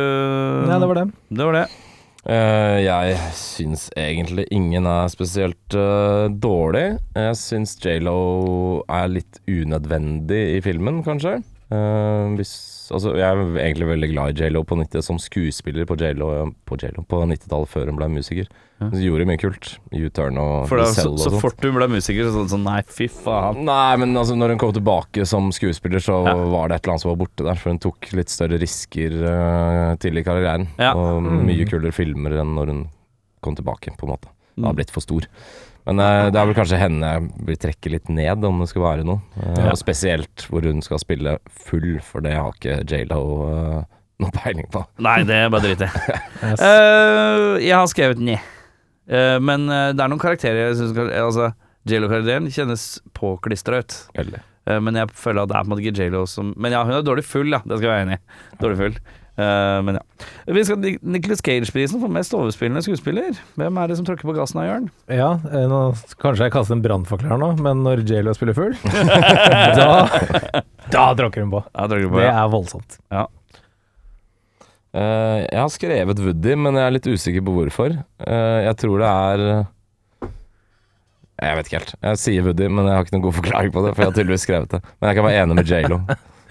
[0.67, 1.05] Nei, det var det.
[1.29, 1.67] Det var det.
[2.19, 6.97] Uh, jeg syns egentlig ingen er spesielt uh, dårlig.
[7.15, 11.37] Jeg syns J.Lo er litt unødvendig i filmen, kanskje.
[11.69, 12.51] Eh, hvis,
[12.95, 16.29] altså, jeg er egentlig veldig glad i J.Lo på 90 som skuespiller på J.Lo
[16.65, 18.47] på, på 90-tallet, før hun ble musiker.
[18.79, 19.73] Hun gjorde mye kult.
[19.91, 21.41] U-turn og For da, sånt så, Cell og så sånt.
[21.43, 23.62] fort hun ble musiker, så sånn sånn Nei, fy faen.
[23.67, 26.34] Nei, men altså, når hun kom tilbake som skuespiller, så Ja.
[26.53, 27.55] var det et eller annet som var borte der.
[27.60, 30.67] For hun tok litt større risker uh, tidlig i karrieren.
[30.79, 30.93] Ja.
[30.95, 31.45] Og Mm.
[31.45, 32.89] mye kulere filmer enn når hun
[33.43, 34.27] kom tilbake, på en måte.
[34.55, 34.65] Hun Mm.
[34.65, 35.21] har blitt for stor.
[35.89, 38.84] Men eh, det er vel kanskje henne jeg vil trekke litt ned, om det skal
[38.86, 39.23] være noe.
[39.41, 39.71] Eh, Ja.
[39.73, 43.80] Og spesielt hvor hun skal spille full, for det har ikke J.Lo uh,
[44.21, 44.84] noe peiling på.
[45.02, 45.89] Nei, det er bare drit i.
[46.49, 46.62] Yes.
[46.62, 48.45] uh, jeg har skrevet ned.
[49.12, 51.49] uh, men uh, det er noen karakterer jeg syns Altså,
[51.89, 52.86] J.Lo-karakteren kjennes
[53.17, 53.97] påklistra ut.
[54.15, 54.43] Veldig.
[54.69, 56.84] Eh, men jeg føler at det er på en måte ikke J.Lo som Men ja,
[56.86, 57.62] hun er dårlig full, ja.
[57.65, 58.58] Det skal jeg være enig i.
[58.62, 58.97] Dårlig full.
[59.39, 60.04] Eh, men ja.
[60.45, 63.38] Vi skal Nicholas Cage-prisen for mest overspillende skuespiller.
[63.60, 64.88] Hvem er det som tråkker på gassen av Jørn?
[65.08, 65.82] Ja, eh, nå,
[66.19, 68.75] kanskje jeg kaster en brannfakkel her nå, men når J.Lo spiller full,
[69.80, 71.63] da, da tråkker hun på.
[71.69, 72.36] På, Det ja.
[72.36, 72.99] er voldsomt.
[74.89, 77.99] Eh, jeg har skrevet Woody, men jeg er litt usikker på hvorfor.
[78.25, 79.43] Uh, jeg tror det er
[81.39, 81.93] Jeg vet ikke helt.
[82.10, 83.93] Jeg sier Woody, men jeg har ikke noen god forklaring på det.
[83.93, 86.02] For jeg har tydeligvis skrevet det Men jeg kan være enig med J.Lo.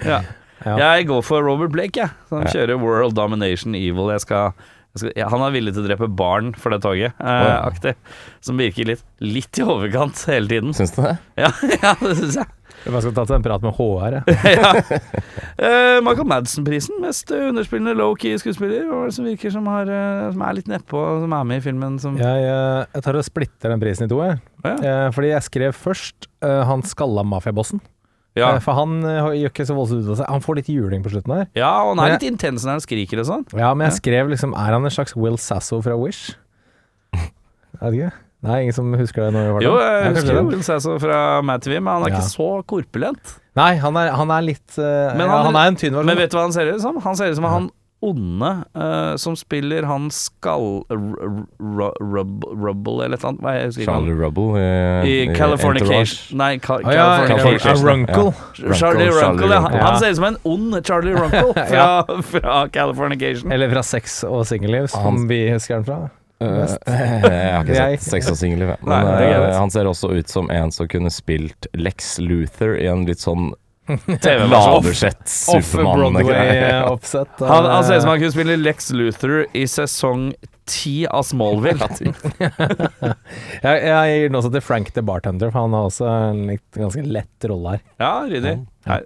[0.06, 0.22] Ja.
[0.64, 0.74] Ja.
[0.96, 2.10] Jeg går for Robert Blake, jeg.
[2.10, 2.34] Ja.
[2.42, 4.10] han kjører World Domination Evil.
[4.14, 4.52] Jeg skal,
[4.94, 7.94] jeg skal, ja, han er villig til å drepe barn for det toget, eh, aktig.
[8.44, 10.74] Som virker litt, litt i overkant hele tiden.
[10.76, 11.18] Syns du det?
[11.44, 12.54] Ja, ja det syns jeg.
[12.78, 14.36] Jeg skal ta en prat med HR, jeg.
[14.60, 14.68] ja.
[15.58, 17.00] Eh, Michael Madsen-prisen.
[17.02, 18.84] Mest underspillende low-key skuespiller.
[18.86, 21.58] Hva er det som virker som, har, eh, som er litt nedpå, som er med
[21.58, 21.98] i filmen?
[22.02, 24.38] Som, Jeg, eh, jeg tar og splitter den prisen i to, jeg.
[24.62, 24.76] Ja.
[24.78, 27.82] Eh, Fordi jeg skrev først eh, han skalla mafiabossen.
[28.38, 28.50] Ja.
[28.56, 30.28] Eh, For han eh, gjør ikke så voldsomt ut av seg.
[30.32, 31.46] Han får litt juling på slutten her.
[31.58, 33.44] ja, og han er Men litt intens når han skriker og sånn.
[33.58, 36.34] Ja, men jeg skrev liksom Er han en slags Will Sasso fra Wish?
[37.14, 38.12] er det ikke.
[38.46, 39.32] Nei, ingen som husker det?
[39.34, 40.42] Når det var Jo, jeg husker det.
[40.46, 42.18] Will Sasso fra Mad TV, men han er Ja.
[42.20, 43.32] ikke så korpulent.
[43.58, 44.84] Nei, han er, han er litt uh,
[45.18, 46.06] Men ja, han- han, er en tynn versjon.
[46.06, 47.00] Men vet du hva han ser ut som?
[47.02, 50.84] Han ser ut som han onde uh, som spiller han skall...
[51.58, 53.74] Rubble eller et eller annet.
[53.74, 56.38] Charlie Rubble i, California I Californication.
[56.38, 57.86] Nei, California ja, Californication.
[57.88, 58.32] Runkle.
[58.58, 58.74] Ja.
[58.74, 59.62] Charlie Runkle, ja.
[59.62, 63.52] Charlie Han ser ut som en ond Charlie Runkle fra, fra Californication.
[63.52, 66.08] Eller fra Sex og singelliv, som Han- vi husker han fra.
[66.38, 69.56] Uh, jeg har ikke sett Sex og singelliv, men Nei, eh, greit.
[69.58, 73.50] han ser også ut som en som kunne spilt Lex Luther i en litt sånn
[74.24, 75.16] TV-versjon.
[75.24, 76.84] Supermann-greie.
[76.84, 77.40] Off-Broadway-oppsett.
[77.52, 80.32] Han, han ser ut som han kunne spille Lex Luthor i sesong
[80.68, 81.88] ti av Smallville.
[83.64, 86.66] jeg, jeg gir den også til Frank the Bartender, for han har også en litt,
[86.76, 87.86] ganske lett rolle her.
[88.02, 88.58] Ja, ryddig.
[88.84, 89.00] Ja.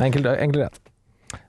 [0.00, 0.82] Enkelt, enkelt rett.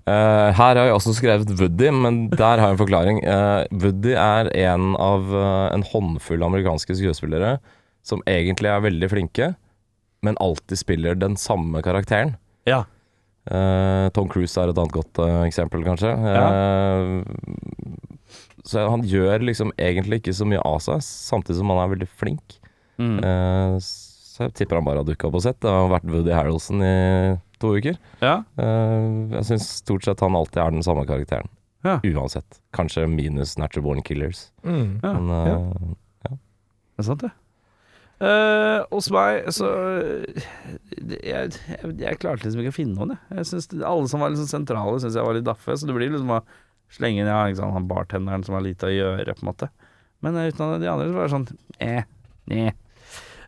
[0.03, 3.21] Uh, her har jeg også skrevet Woody, men der har jeg en forklaring.
[3.23, 7.57] Uh, Woody er en av uh, en håndfull amerikanske skuespillere
[8.03, 9.53] som egentlig er veldig flinke,
[10.23, 12.35] men alltid spiller den samme karakteren.
[12.69, 12.83] Ja.
[13.43, 16.13] Uh, Tom Cruise er et annet godt uh, eksempel, kanskje.
[16.15, 17.23] Uh,
[18.63, 22.07] så han gjør liksom egentlig ikke så mye av seg, samtidig som han er veldig
[22.07, 22.55] flink.
[23.01, 23.17] Mm.
[23.19, 25.59] Eh, så jeg tipper han bare har dukka opp og sett.
[25.63, 26.93] Det har vært Woody Harrelson i
[27.59, 27.99] to uker.
[28.23, 28.37] ja.
[28.59, 31.51] Eh, jeg syns stort sett han alltid er den samme karakteren.
[31.83, 31.97] Ja.
[32.07, 32.61] Uansett.
[32.75, 34.47] Kanskje minus Natural Born Killers.
[34.63, 35.01] Mm.
[35.03, 35.57] Ja, Men ja.
[36.31, 37.33] Det er sant, det.
[38.23, 39.67] Eh, hos meg så
[40.23, 43.39] jeg, jeg, jeg klarte liksom ikke å finne noen, jeg.
[43.41, 45.75] jeg synes alle som var liksom sentrale, syns jeg var litt daffe.
[45.75, 46.43] Så det blir liksom å
[46.93, 49.69] slenge inn ja, sant, han bartenderen som har lite å gjøre, på en måte.
[50.23, 51.49] Men eh, uten de andre så var det sånn
[51.83, 52.07] eh,
[52.53, 52.71] eh.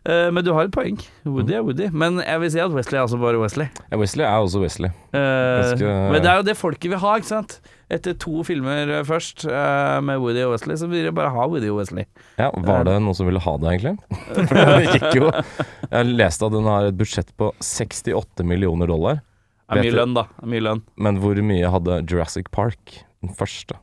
[0.06, 1.00] Uh, men du har et poeng.
[1.26, 1.88] Woody er Woody.
[1.90, 3.66] Men jeg vil si at Wesley er også bare Wesley.
[3.90, 4.92] ja, Wesley er også Wesley.
[5.10, 5.18] Uh,
[5.64, 7.56] Ganske- Men det er jo det folket vil ha, ikke sant?
[7.86, 11.44] Etter to filmer eh, først uh, med Woody og Wesley, så vil jeg bare ha
[11.46, 12.08] Woody og Wesley.
[12.34, 13.94] Ja, Var det noen som ville ha det, egentlig?
[14.50, 19.22] For det gikk jo Jeg leste at den har et budsjett på 68 millioner dollar.
[19.66, 20.26] Det er mye lønn, da.
[20.34, 20.82] Det er Mye lønn.
[21.06, 23.78] Men hvor mye hadde Jurassic Park, den første?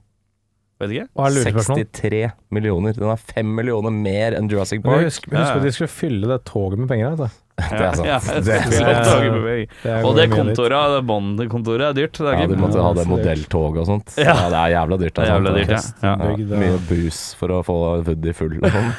[0.83, 1.07] Vet ikke.
[1.15, 2.97] Og 63 millioner.
[2.97, 5.07] Den er 5 millioner mer enn Jurassic Park.
[5.07, 7.15] husk, husk at de skulle fylle det toget med penger.
[7.15, 7.39] Vet du.
[7.63, 8.07] Det er sant.
[8.09, 8.73] Ja, Det er sant.
[8.73, 12.17] Det er, Det Og det kontoret, det Bond-kontoret er dyrt.
[12.17, 14.15] Det er Ja, du måtte ha det modelltoget og sånt.
[14.17, 14.33] Ja.
[14.33, 15.13] Ja, det er jævla dyrt.
[15.19, 15.81] Det er jævla dyrt, ja.
[16.01, 16.15] ja.
[16.33, 16.63] Ja.
[16.63, 18.89] Mye brus for å få Woody full og sånn.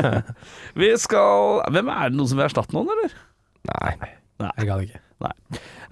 [0.82, 3.14] Vi skal Hvem er det noen som vil erstatte noen, eller?
[3.70, 3.94] Nei.
[4.42, 5.00] Jeg gadd ikke.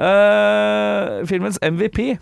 [0.03, 2.17] Eh, filmens MVP.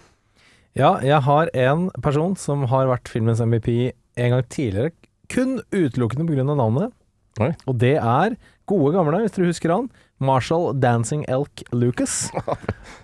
[0.78, 4.92] Ja, jeg har en person som har vært filmens MVP en gang tidligere,
[5.30, 6.44] kun utelukkende pga.
[6.46, 6.92] navnet.
[7.40, 7.52] Oi.
[7.66, 8.36] Og det er
[8.70, 9.88] gode gamle, hvis dere husker han,
[10.20, 12.28] Marshall Dancing Elk Lucas.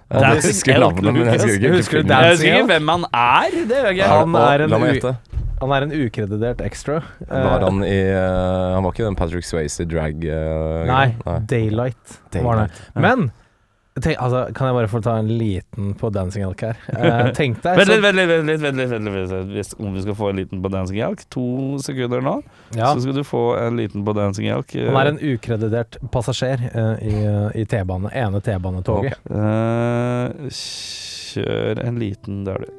[0.07, 2.11] Ja, jeg husker navnet, men jeg husker ikke Husker du.
[2.13, 3.55] Jeg husker ikke hvem han er.
[3.67, 5.41] Det gjør jeg Han er en La meg u- gjette.
[5.59, 7.01] Han er en ukreditert extra.
[7.27, 11.09] Var Eh, han i uh, Han var ikke den Patrick Swayze drag uh, Nei,
[11.51, 12.69] Daylight var det.
[12.71, 12.79] Daylight.
[13.03, 13.27] Men
[14.03, 16.79] tenk, altså, kan jeg bare få ta en liten på Dancing Elk her?
[16.93, 19.55] Eh, tenk deg Vent litt, vent litt, vent litt, vent litt, vent litt, vent litt.
[19.57, 21.47] Hvis, om vi skal få en liten på Dancing Elk, to
[21.85, 22.37] sekunder nå,
[22.77, 24.77] ja, så skal du få en liten på Dancing Elk.
[24.77, 27.17] Han er en ukreditert passasjer eh, i,
[27.63, 29.19] i T-bane, ene T-banetoget.
[29.31, 30.51] Eh,
[31.37, 32.73] Kjør en liten der, du.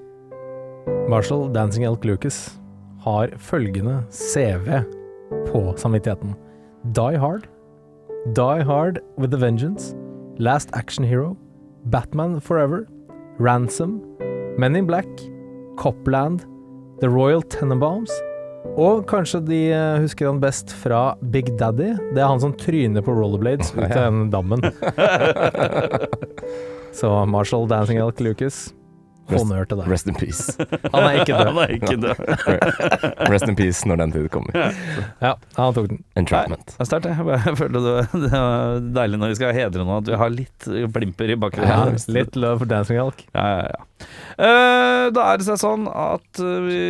[1.12, 2.58] Marshall Dancing Elk Lucas
[3.04, 4.82] har følgende CV
[5.52, 6.34] på samvittigheten.
[6.96, 7.46] Die Hard,
[8.36, 9.94] Die Hard with a Vengeance,
[10.40, 11.36] Last Action Hero,
[11.86, 12.88] Batman Forever,
[13.40, 14.02] Ransom,
[14.58, 15.08] Men in Black,
[15.78, 16.46] Copland,
[17.02, 18.12] The Royal Tenenbaums,
[18.78, 21.94] og kanskje de eh, husker han best fra Big Daddy.
[22.14, 24.62] Det er han som tryner på rollerblades ut av den dammen.
[26.98, 28.74] Så Marshall Dancing Elk Lucas,
[29.32, 29.90] honnør til deg.
[29.92, 30.56] Rest in peace.
[30.94, 31.50] Han er ikke død.
[31.50, 32.22] Han er ikke død.
[33.34, 34.56] Rest in peace når den tid kommer.
[35.24, 36.02] Ja, han tok den.
[36.20, 36.66] Entrapment.
[36.78, 37.42] Det er sterkt, jeg.
[37.48, 37.96] Jeg følte det
[38.28, 41.42] det var deilig når vi skal hedre noe, at vi har litt blimper i Ja,
[41.44, 42.00] bakgrunnen.
[42.16, 43.26] litt love for Dancing Elk.
[43.36, 43.84] Ja, ja, ja.
[44.38, 46.82] Eh, da er det seg sånn at eh, vi,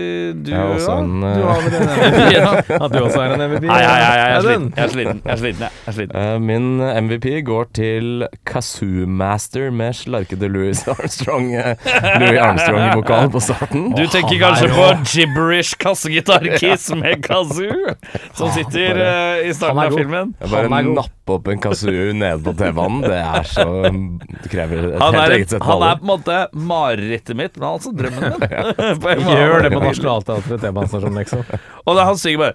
[0.44, 0.66] du ja,
[0.98, 2.50] en, Du eh, har vel en MVP, ja.
[2.76, 3.68] At du også er en MVP?
[3.70, 4.66] Nei, nei, nei, jeg er sliten.
[4.76, 5.22] Jeg er sliten.
[5.24, 5.64] Jeg er sliten.
[5.64, 6.18] Jeg er sliten.
[6.20, 6.68] Eh, min
[7.08, 13.88] MVP går til Kazoo Master med slarkede Louis Armstrong Louis Armstrong-vokalen på starten.
[13.96, 17.96] Du tenker kanskje på gibberish kassegitarkiss med kazoo,
[18.36, 20.36] som sitter uh, i starten av filmen.
[20.42, 21.00] Jeg bare Han er god.
[21.00, 23.02] nappe opp en kazoo nede på T-banen.
[23.08, 26.38] Det er så Det krever et helt eget sett han er på en måte
[26.98, 29.28] marerittet mitt, men altså drømmen min.
[29.38, 31.42] Gjør det på Nationaltheatret T-banestasjonen, liksom.
[31.88, 32.54] Og da han synger bare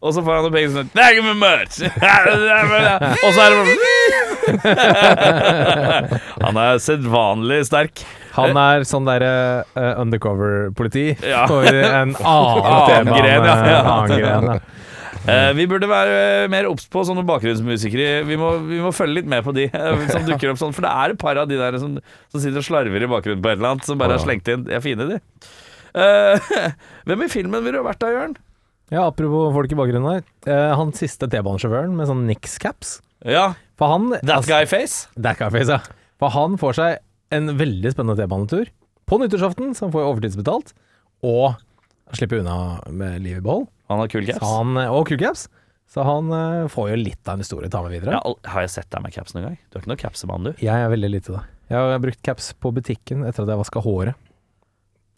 [0.00, 1.72] Og så får han noen penger sånn Thank you very much.
[1.82, 1.88] Og
[3.34, 3.70] så er det bare
[6.46, 8.02] Han er sedvanlig sterk.
[8.36, 9.30] Han er sånn derre
[9.74, 11.46] uh, undercover-politi Ja.
[11.50, 13.10] for en annen Annen T-bane.
[14.20, 14.58] gren, ja.
[15.26, 18.22] Eh, vi burde være mer obs på sånne bakgrunnsmusikere.
[18.28, 20.74] Vi må, vi må følge litt med på de eh, som dukker opp sånn.
[20.76, 21.96] For det er et par av de der som,
[22.32, 24.66] som sitter og slarver i bakgrunnen på et eller annet, som bare har slengt inn.
[24.68, 25.18] De er fine, de.
[25.96, 26.50] Eh,
[27.08, 28.36] hvem i filmen ville du vært da, Jørn?
[28.92, 30.24] ja, apropos folk i bakgrunnen her.
[30.46, 33.00] Eh, han siste T-banesjåføren med sånn Nix-caps.
[33.26, 33.48] Ja,
[33.80, 35.08] For han That altså- Guy Face.
[35.18, 35.80] That guy face, ja.
[36.22, 36.98] For han får seg
[37.34, 38.70] en veldig spennende T-banetur
[39.10, 40.70] på nyttårsaften, så han får overtidsbetalt,
[41.26, 41.56] og
[42.14, 43.66] Slipper unna med livet i behold.
[43.88, 44.46] Han har kul Så caps.
[44.50, 45.46] han, og kul caps.
[45.86, 48.16] Så han uh, får jo litt av en historie å ta med videre.
[48.16, 49.58] Ja, al- har jeg sett deg med caps noen gang?
[49.70, 50.52] Du er ikke noen capsemann, du?
[50.58, 51.42] Jeg er veldig lite det.
[51.70, 54.18] Jeg har brukt caps på butikken etter at jeg vaska håret.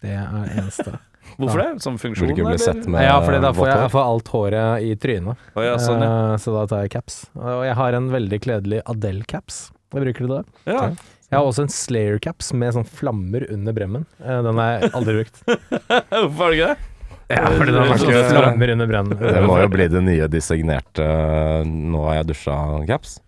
[0.05, 0.99] Det er eneste.
[1.39, 1.69] Hvorfor det?
[1.85, 3.83] Som funksjon, Burde ikke bli sett med ja, fordi da får jeg, hår.
[3.85, 5.43] jeg får alt håret i trynet.
[5.57, 6.13] Å, ja, sånn, ja.
[6.33, 7.19] Eh, Så da tar jeg caps.
[7.37, 9.59] Og jeg har en veldig kledelig Adele-caps.
[9.93, 10.43] Jeg bruker det da.
[10.73, 10.83] ja.
[11.29, 14.07] Jeg har også en Slayer-caps med sånn flammer under bremmen.
[14.25, 15.43] Eh, Den har jeg aldri brukt.
[15.49, 16.88] Hvorfor har du ikke det?
[17.29, 19.19] Ja, fordi den har ikke- flammer under brennen.
[19.21, 23.19] Det må jo bli det nye designerte uh, 'nå har jeg dusja'-caps.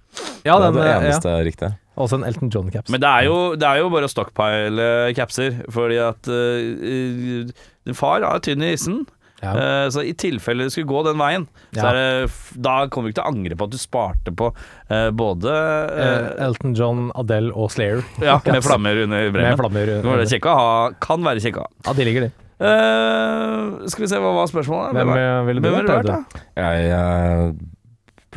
[0.44, 1.44] Ja, det er den, det eneste ja.
[1.44, 1.72] riktige.
[2.00, 2.88] Også en Elton John-caps.
[2.90, 8.24] Men det er jo, det er jo bare å stockpile capser, fordi at uh, far
[8.24, 9.02] er tynn i issen.
[9.40, 9.54] Ja.
[9.56, 11.90] Eh, så i tilfelle det skulle gå den veien, så Ja.
[11.90, 14.50] er det, da kommer du ikke til å angre på at du sparte på
[14.90, 18.04] uh, både Eh, eh, Elton John, Adele og Slayer.
[18.20, 19.30] Ja, med flammer under.
[19.32, 20.90] Det kan være kjekke å ha.
[21.00, 21.70] Kan være kjekke å ha.
[21.86, 22.32] Ja, de ligger, de.
[22.60, 24.92] Eh, skal vi se, hva var spørsmålet?
[24.98, 25.88] Hvem var- eh, ville du Hvem vært?
[25.88, 26.24] ville du Audun?
[26.24, 26.62] vært, da?
[26.62, 27.52] Jeg eh,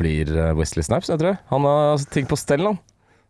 [0.00, 1.38] blir Wesley Snipes, jeg tror.
[1.50, 2.78] Han har ting på stell, han.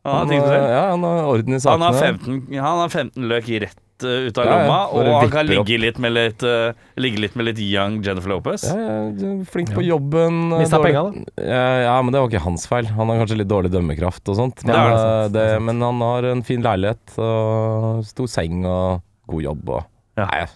[0.05, 0.69] Han har på seg.
[0.71, 4.45] Ja, han har orden i Han har 15, han har 15 løk rett ut av
[4.45, 8.03] Ja, lomma, og han kan ligge litt med litt, uh, ligge litt med litt young
[8.05, 8.65] Jennifer Lopez.
[8.69, 8.75] Ja,
[9.17, 10.51] ja, flink på jobben.
[10.59, 11.23] Mista penga, da.
[11.41, 12.85] Ja, ja, men det var ikke hans feil.
[12.87, 14.65] Han har kanskje litt dårlig dømmekraft og sånt.
[14.67, 19.43] Men, det det det, men han har en fin leilighet og stor seng og god
[19.43, 19.85] jobb og
[20.19, 20.27] Ja.
[20.27, 20.49] Nei, jeg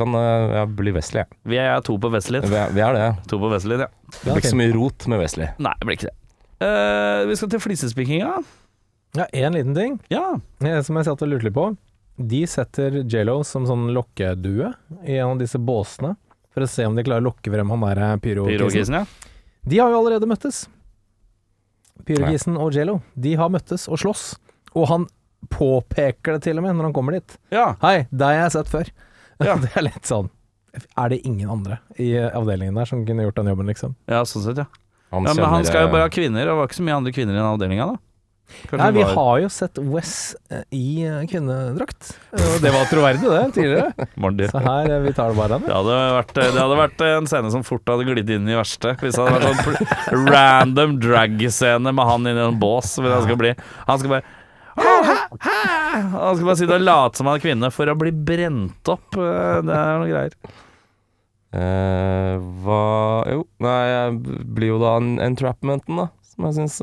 [0.00, 1.38] kan eh, jeg bli Wesley, jeg.
[1.52, 2.40] Vi er to på Wesley.
[2.44, 3.04] Vi, er- vi er det.
[3.30, 3.90] To på Wesley, ja.
[4.10, 5.50] Det blir ikke så mye rot med Wesley.
[5.62, 6.16] Nei, det blir ikke det.
[6.66, 8.32] Eh, vi skal til flisespikkinga.
[9.18, 10.36] Ja, én liten ting Ja.
[10.62, 11.68] eh, som jeg satt og lurte litt på.
[12.20, 14.68] De setter Jello som sånn lokkedue
[15.08, 16.16] i en av disse båsene,
[16.52, 18.58] for å se om de klarer å lokke frem han der pyrokisen.
[18.58, 19.30] Pyrokisen, ja.
[19.64, 20.66] De har jo allerede møttes.
[22.06, 22.98] Pyrokisen og Jello.
[23.18, 24.24] De har møttes og slåss.
[24.76, 25.06] Og han
[25.50, 27.36] påpeker det til og med når han kommer dit.
[27.54, 27.72] Ja.
[27.82, 28.90] Hei, deg har jeg sett før.
[29.48, 29.56] Ja.
[29.60, 30.28] det er litt sånn
[30.94, 33.96] Er det ingen andre i avdelingen der som kunne gjort den jobben, liksom?
[34.10, 34.68] ja, sånn sett, ja.
[35.10, 36.86] Han ja men han skal jo eh, bare ha kvinner, og det var ikke så
[36.86, 37.98] mye andre kvinner i den avdelinga, da.
[38.50, 40.12] Kanskje Nei, vi var- har jo sett Wes
[40.50, 42.08] eh, i eh, kvinnedrakt.
[42.34, 44.50] Og det var troverdig, det, tidligere.
[44.50, 45.66] Så her, eh, vi tar det bare an.
[45.66, 48.96] Det det hadde vært en scene som fort hadde glidd inn i verste.
[49.02, 52.96] Hvis det hadde vært sånn random drag-scene med han inni en bås.
[52.98, 53.54] Han skal bli
[53.86, 54.24] Han skal bare?
[54.78, 59.16] Han skal bare sitte og late som han er kvinne for å bli brent opp.
[59.18, 60.34] Eh, Det er noe greier.
[61.52, 62.82] eh, hva
[63.30, 64.18] Jo, nei, jeg
[64.54, 66.08] blir jo da en entrapmenten, da.
[66.30, 66.80] Som jeg syns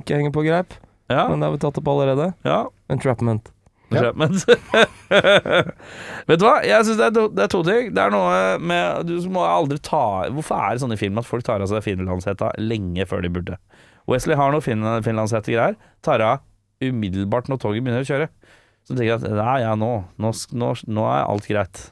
[0.00, 0.74] ikke henger på greip.
[1.10, 2.32] Ja, Men det har vi tatt opp allerede.
[2.44, 2.64] ja.
[2.90, 3.50] Entrapment.
[3.94, 4.10] Ja.
[6.26, 6.56] Vet du hva?
[6.66, 7.92] Jeg synes det, det er to ting.
[7.94, 10.00] Det er noe med Du må aldri ta
[10.32, 13.30] Hvorfor er det sånn i film at folk tar av seg finlandshetta lenge før de
[13.36, 13.58] burde?
[14.10, 15.76] Wesley har noe fin, finlandshette-greier.
[16.04, 16.42] Tar av
[16.92, 18.28] umiddelbart når toget begynner å kjøre.
[18.84, 21.84] Så tenker jeg at nei, ja, nå, nå, nå, nå er alt greit.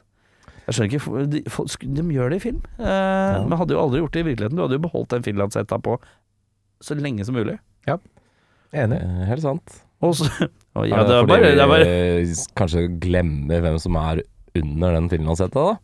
[0.63, 1.41] Jeg skjønner ikke De,
[1.97, 4.59] de gjør det i film, eh, men hadde jo aldri gjort det i virkeligheten.
[4.59, 5.97] Du hadde jo beholdt den finlandshetta på
[6.83, 7.57] så lenge som mulig.
[8.73, 8.99] Enig.
[8.99, 9.79] Eh, helt sant.
[10.03, 10.29] Og så,
[10.77, 14.23] og ja, det er bare, det er bare kanskje glemme hvem som er
[14.59, 15.75] under den finlandshetta, da?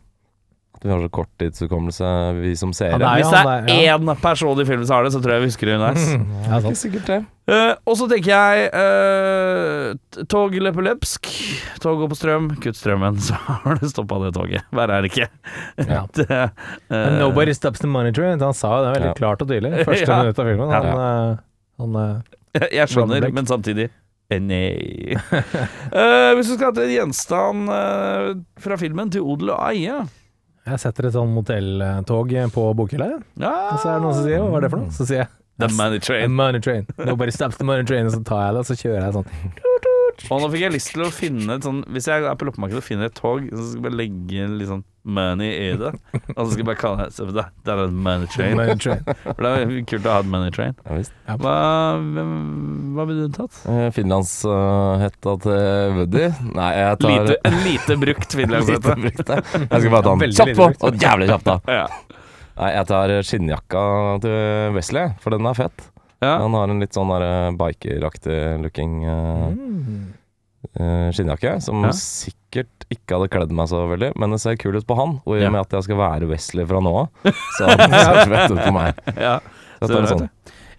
[0.82, 2.96] Vi har så kort tidshukommelse, vi som seere.
[2.96, 4.14] Ja, det Hvis det er én ja.
[4.22, 6.06] person i filmen som har det, så tror jeg vi husker det underveis.
[6.50, 7.18] Ja, ikke sikkert det.
[7.50, 11.28] Uh, og så tenker jeg uh, Tog Lepolepsk.
[11.84, 14.64] Tog går på strøm, kutt strømmen, så har du stoppa det toget.
[14.72, 15.28] Verre er det ikke.
[15.84, 16.04] Ja.
[16.16, 18.30] det, eh, Nobody stops the monitor.
[18.30, 19.18] Han sa jo det veldig Ja.
[19.20, 19.84] klart og tydelig.
[19.84, 20.22] Første Ja.
[20.24, 20.72] minutt av filmen.
[20.72, 21.40] Han,
[21.84, 22.00] han
[22.72, 23.90] jeg skjønner, men samtidig
[24.32, 25.18] eh, Nei.
[26.38, 27.68] Hvis du skal til en gjenstand
[28.64, 30.00] fra filmen til odel og eie
[30.70, 33.10] Jeg setter et sånn motelltog på bokhylla,
[33.42, 35.24] ja, og så er det noen som sier 'hva var det for noe?' Så sier
[35.24, 35.30] jeg
[35.60, 36.22] The Money Train.
[36.22, 36.32] Train.
[36.32, 36.88] money train.
[36.98, 38.06] Nobody stops the money train.
[38.06, 39.28] Og så tar jeg det, og så kjører jeg sånn.
[40.28, 42.82] Og nå fikk jeg lyst til å finne et sånn Hvis jeg er på loppemarkedet
[42.82, 45.92] og finner et tog, så skal jeg bare legge litt sånn money i det.
[46.36, 48.58] Og så skal jeg bare kalle det det, det er en money train.
[48.60, 49.00] Money train.
[49.24, 50.76] For det er kult å ha et money train.
[50.86, 51.16] Ja, visst.
[51.40, 51.54] Hva,
[52.04, 52.34] hvem,
[52.98, 53.62] hva ville du tatt?
[53.72, 56.26] Eh, Finlandshetta til Woody?
[56.52, 58.98] Nei, jeg tar Lite, en lite brukt finlandshette.
[59.70, 60.70] Jeg skal bare ta den kjapt på!
[60.90, 61.80] Og jævlig kjapt, da.
[61.80, 61.88] Ja.
[62.60, 63.82] Nei, jeg tar skinnjakka
[64.26, 65.86] til Wesley, for den er fett.
[66.22, 66.38] Ja.
[66.44, 70.14] Han har en litt sånn eh, bikeraktig looking uh, Mm.
[70.80, 71.92] uh, skinnjakke, som Ja.
[71.96, 75.22] sikkert ikke hadde kledd meg så veldig, men det ser kul ut på han.
[75.26, 77.10] Og i og med at jeg skal være Wesley fra nå av,
[77.58, 78.96] så det han fett ut på meg.
[79.16, 79.40] ja.
[79.80, 80.30] Så jeg tar en sånn.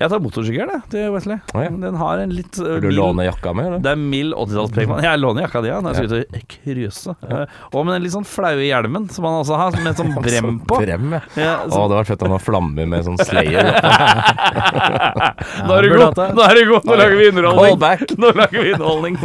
[0.00, 0.10] Jeg.
[0.12, 1.38] Tar motorsykkelen jeg, til Wesley.
[1.54, 1.70] Ah, ja.
[1.84, 3.66] Den har en litt uh, Vil du låne jakka mi.
[3.84, 4.94] Det er mild 80-tallspreg.
[5.04, 7.14] Jeg låner jakka di ja, når jeg skal ut og cruise.
[7.28, 10.58] Eh, Og med den litt sånn flaue hjelmen som han også har, med sånn brem
[10.64, 10.80] på.
[10.82, 11.22] Brem, ja.
[11.40, 13.70] Ja, Å, så, det var fett om han flammer med sånn slayer.
[15.66, 16.24] nå er du burde god!
[16.34, 16.88] Nå er du god!
[16.88, 17.78] Nå lager vi underholdning!
[18.24, 19.20] Nå lager vi underholdning.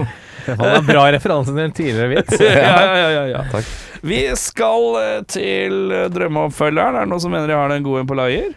[0.46, 2.36] Det var en bra referanse til en tidligere vits.
[2.38, 3.40] Ja, ja, ja, ja, ja.
[3.50, 3.70] Takk.
[4.06, 7.00] Vi skal eh, til eh, drømmeoppfølgeren.
[7.00, 8.52] Er det noen som mener de har den gode på lager?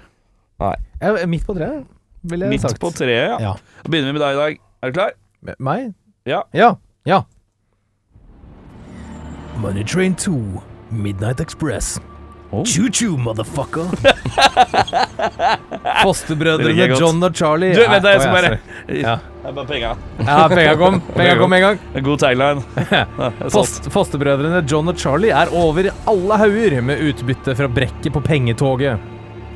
[0.58, 1.86] Jeg er midt på treet,
[2.22, 2.80] ville jeg Midt sagt.
[2.80, 3.38] på treet, ja.
[3.40, 3.52] Ja.
[3.82, 4.60] Da begynner vi med deg i dag.
[4.82, 5.10] Er du klar?
[5.46, 5.92] Me- Meg?
[6.26, 6.42] Ja.
[6.52, 6.74] Ja.
[7.06, 7.22] Ja.
[9.58, 12.00] Money Train 2, Midnight Express.
[12.50, 12.62] Oh.
[12.64, 13.84] Choo-choo, motherfucker.
[13.98, 17.00] Det Fosterbrødrene jeg godt.
[17.02, 17.74] John og Charlie.
[17.76, 18.58] Du, vent da, jeg skal bare.
[19.04, 19.16] Ja.
[19.42, 19.90] Det er bare penga.
[20.24, 20.96] Ja, penga kom.
[21.14, 21.78] Penga kom en gang.
[21.96, 22.62] En god tagline.
[22.78, 23.52] Ja, jeg er solgt.
[23.58, 28.98] Fost, fosterbrødrene John og Charlie er over alle hauger med utbytte fra brekket på pengetoget.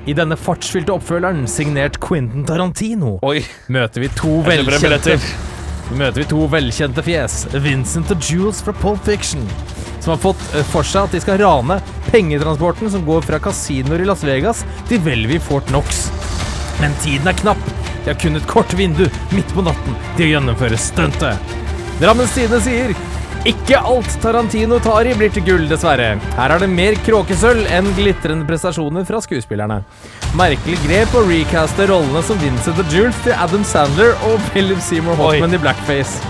[0.02, 3.38] I denne fartsfylte oppfølgeren, signert Quentin Tarantino, Oi,
[3.70, 5.14] møter vi to velkjente
[5.92, 9.44] møter vi to velkjente fjes, Vincent og Jules fra Pulp Fiction,
[10.02, 11.78] som har fått eh, for seg at de skal rane
[12.08, 16.08] pengetransporten som går fra kasinoer i Las Vegas til Velvi Fort Knox.
[16.80, 17.62] Men tiden er knapp.
[18.02, 21.54] De har kun et kort vindu midt på natten til å gjennomføre stuntet.
[22.02, 22.96] Drammens Tidende sier
[23.48, 26.12] ikke alt Tarantino tar i blir til gull, dessverre.
[26.36, 29.80] Her er det mer kråkesølv enn glitrende prestasjoner fra skuespillerne.
[30.38, 35.18] Merkelig grep å recaste rollene som Vincent og Jules til Adam Sandler og Philip Seymour
[35.18, 36.22] Hoffman i blackface.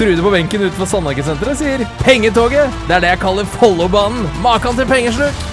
[0.00, 2.78] Trude på benken utenfor Sandhagesenteret sier 'Pengetoget'.
[2.88, 4.26] Det er det jeg kaller Follobanen.
[4.42, 5.44] Makan til pengesluk.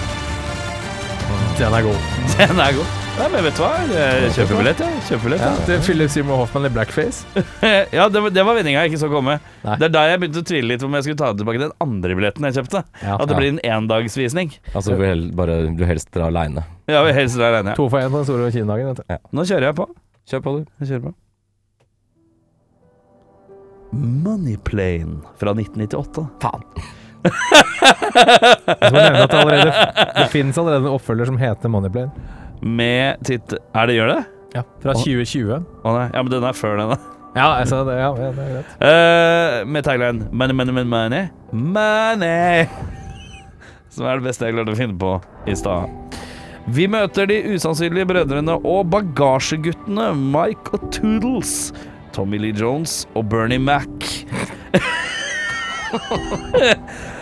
[1.58, 2.00] Den er god.
[2.38, 2.97] Den er god.
[3.18, 3.70] Ja, men vet du hva?
[3.90, 4.98] Jeg kjøper billett, jeg.
[5.08, 5.64] Kjøper billett, Ja, jeg.
[5.66, 7.24] til Philip Seymour Hoffman i blackface.
[7.96, 9.34] Ja, det var, det var vendinga jeg ikke så komme.
[9.64, 9.74] Nei.
[9.80, 12.14] Det er da jeg begynte å tvile litt om jeg skulle ta tilbake den andre
[12.18, 12.84] billetten jeg kjøpte.
[13.02, 13.16] Ja.
[13.18, 14.52] At det blir en endagsvisning.
[14.72, 16.62] Altså, du vil bare du helst dra aleine.
[16.88, 17.74] Ja, vi helst er alene.
[17.74, 17.78] Ja.
[17.80, 18.94] To for én på den store kinodagen.
[18.94, 19.18] du.
[19.34, 19.88] Nå kjører jeg på.
[20.30, 20.62] Kjør på, du.
[20.84, 21.14] Jeg kjører på.
[23.98, 26.26] Moneyplane fra 1998.
[26.44, 26.64] Faen.
[27.28, 27.34] Jeg
[28.78, 29.72] skal nevne at det, allerede,
[30.14, 32.12] det finnes allerede en oppfølger som heter Moneyplane.
[32.62, 33.54] Med titt...
[33.74, 34.20] Er det gjør det?
[34.56, 35.58] Ja, Fra 2020.
[35.84, 36.98] Å nei, ja, men den er før den, da.
[37.36, 38.70] Ja, sa det, ja, ja, det er greit.
[38.88, 41.28] Eh, med tagline Money, money, money, money.
[41.52, 42.64] Money!
[43.94, 45.12] Som er det beste jeg klarte å finne på
[45.48, 45.82] i stad.
[46.74, 51.52] Vi møter de usannsynlige brødrene og bagasjeguttene Mike og Toodles.
[52.16, 53.88] Tommy Lee Jones og Bernie Mac.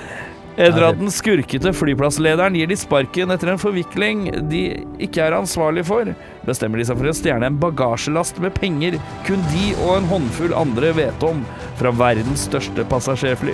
[0.56, 4.62] Etter at den skurkete flyplasslederen gir de sparken etter en forvikling de
[5.04, 6.08] ikke er ansvarlig for,
[6.48, 8.96] bestemmer de seg for å stjele en bagasjelast med penger
[9.26, 11.42] kun de og en håndfull andre vet om,
[11.76, 13.52] fra verdens største passasjerfly.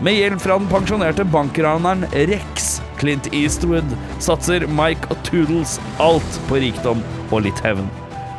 [0.00, 3.92] Med hjelp fra den pensjonerte bankraneren Rex Clint Eastwood
[4.24, 7.84] satser Mike og Toodles alt på rikdom og litt hevn.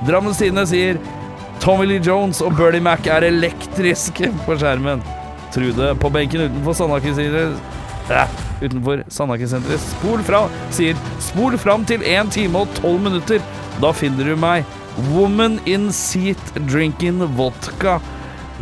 [0.07, 0.97] Drammens Tidende sier
[1.61, 5.05] Tommy Lee Jones og Bernie Mac er elektriske på skjermen.
[5.53, 7.53] Trude på benken utenfor Sandaker sier
[8.61, 13.43] Utenfor Sandaker-senteret Spol fra, sier Spol fram til 1 time og 12 minutter.
[13.81, 14.65] Da finner du meg.
[15.11, 17.99] Woman in seat drinking vodka.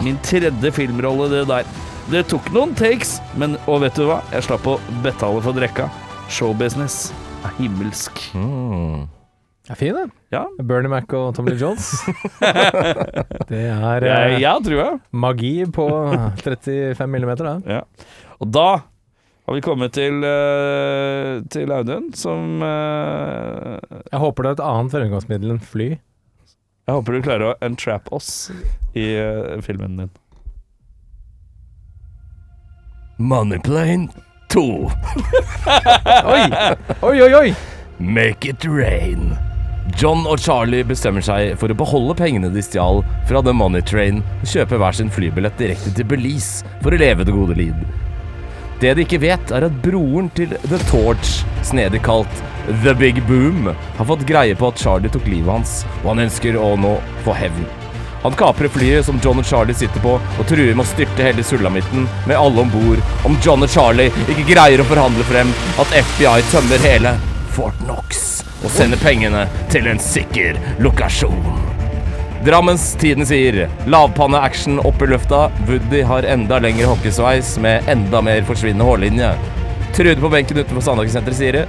[0.03, 1.69] Min tredje filmrolle, det der.
[2.09, 4.21] Det tok noen takes, men og vet du hva?
[4.33, 5.89] Jeg slapp å betale for drekka.
[6.31, 7.09] Showbusiness
[7.45, 8.21] er himmelsk.
[8.37, 9.07] Mm.
[9.69, 10.13] Det er fin, den.
[10.33, 11.91] Ja, Bernie Mac og Tommy Lee Jones.
[13.51, 14.05] det er
[14.41, 14.97] ja, tror jeg.
[15.13, 15.85] magi på
[16.41, 17.77] 35 millimeter, det.
[17.77, 17.83] Ja.
[18.41, 18.69] Og da
[19.49, 23.79] har vi kommet til, uh, til Audun, som uh,
[24.11, 25.87] Jeg håper det er et annet fremgangsmiddel enn fly.
[26.85, 28.51] Jeg håper du klarer å entrap oss
[28.93, 30.11] i uh, filmen din.
[33.17, 34.11] Moneyplane
[34.53, 34.61] 2.
[36.35, 36.43] Oi!
[37.09, 37.47] Oi, oi, oi!
[37.97, 39.31] Make it rain.
[39.97, 44.21] John og Charlie bestemmer seg for å beholde pengene de stjal fra The Money Train
[44.43, 47.73] og kjøpe hver sin flybillett direkte til Belize for å leve det gode liv.
[48.79, 52.43] Det de ikke vet, er at broren til The Torch, snedig kalt
[52.83, 53.67] The Big Boom,
[53.97, 56.93] har fått greie på at Charlie tok livet hans, og han ønsker å nå
[57.25, 57.67] få hevn.
[58.23, 61.43] Han kaprer flyet som John og Charlie sitter på, og truer med å styrte hele
[61.43, 65.95] sulamitten med alle om bord om John og Charlie ikke greier å forhandle frem at
[66.11, 67.15] FBI tømmer hele
[67.55, 71.68] Fort Knox og sender pengene til en sikker lokasjon.
[72.45, 75.49] Drammens Tiden sier lavpanne-action opp i lufta.
[75.67, 79.33] Woody har enda lengre hockeysveis med enda mer forsvinnende hårlinje.
[79.95, 81.65] Trude på benken utenfor Sandaker-senteret sier det.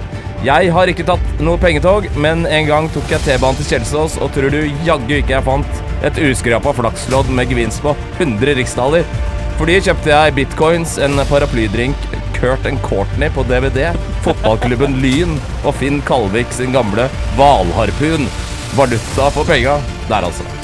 [0.47, 4.31] Jeg har ikke tatt noe pengetog, men en gang tok jeg T-banen til Kjelsås, og
[4.33, 9.03] tror du jaggu ikke jeg fant et uskrapa flakslodd med gevinst på 100 riksdaler.
[9.59, 12.07] For de kjøpte jeg bitcoins, en paraplydrink,
[12.39, 13.91] Kurt and Courtney på DVD,
[14.23, 18.25] fotballklubben Lyn og Finn Kalvik sin gamle hvalharpun.
[18.79, 20.60] Valuta for penga der, altså.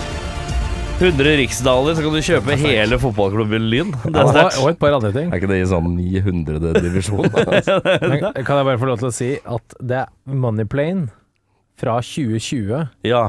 [0.97, 3.91] 100 riksdaler, så kan du kjøpe hele fotballklubben Lyn.
[4.01, 4.55] Det er sterkt.
[4.63, 5.27] og et par andre ting.
[5.29, 6.71] Er ikke det i sånn 900.
[6.81, 7.27] divisjon?
[7.45, 7.75] Altså?
[8.01, 11.11] Men kan jeg bare få lov til å si at det er Moneyplane
[11.77, 13.21] fra 2020 Ja.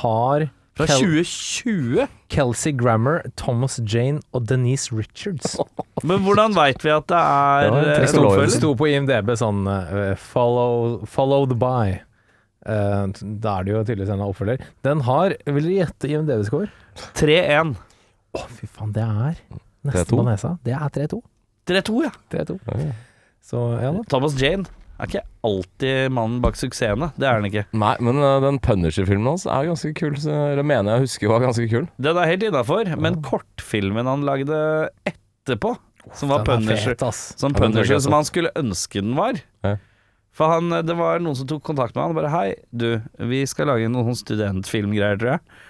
[0.00, 2.06] har Fra Kel- 2020?
[2.32, 5.58] Kelsey Grammer, Thomas Jane og Denise Richards.
[6.08, 10.14] Men hvordan veit vi at det er Det eh, Det sto på IMDb sånn uh,
[10.16, 12.00] follow, 'Followed by'.
[12.62, 14.66] Eh, da er det jo tydeligvis en oppfølger.
[14.86, 16.68] Den har Vil dere gjette IMDv-score?
[17.18, 17.74] 3-1.
[18.32, 19.40] Å, fy faen, det er
[19.88, 20.18] nesten 3-2.
[20.18, 20.52] på nesa.
[20.64, 21.18] Det er 3-2.
[21.68, 22.12] 3-2, ja.
[22.34, 22.60] 3-2.
[22.68, 22.94] Ja.
[23.42, 24.06] Så ja da.
[24.10, 24.70] Thomas Jane
[25.02, 27.10] er ikke alltid mannen bak suksessene.
[27.18, 27.64] Det er han ikke.
[27.74, 30.14] Nei, men uh, den Punisher-filmen hans er ganske kul.
[30.22, 31.88] Så jeg mener jeg husker var ganske kul.
[32.02, 34.60] Den er helt innafor, men kortfilmen han lagde
[35.08, 35.74] etterpå,
[36.18, 37.40] som var Den er Punisher fet.
[37.42, 39.42] Som Punisher som han skulle ønske den var.
[39.66, 39.76] Ja.
[40.36, 43.42] For han, det var noen som tok kontakt med han og bare Hei, du, vi
[43.48, 45.60] skal lage noen studentfilmgreier, tror jeg.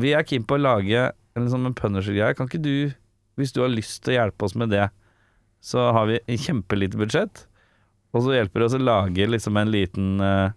[0.00, 2.36] Vi er keen på å lage en liksom en Punisher-greie.
[2.38, 2.92] Kan ikke du,
[3.40, 4.86] hvis du har lyst til å hjelpe oss med det,
[5.60, 7.44] så har vi en kjempelite budsjett,
[8.16, 10.50] og så hjelper det oss å lage liksom en liten uh,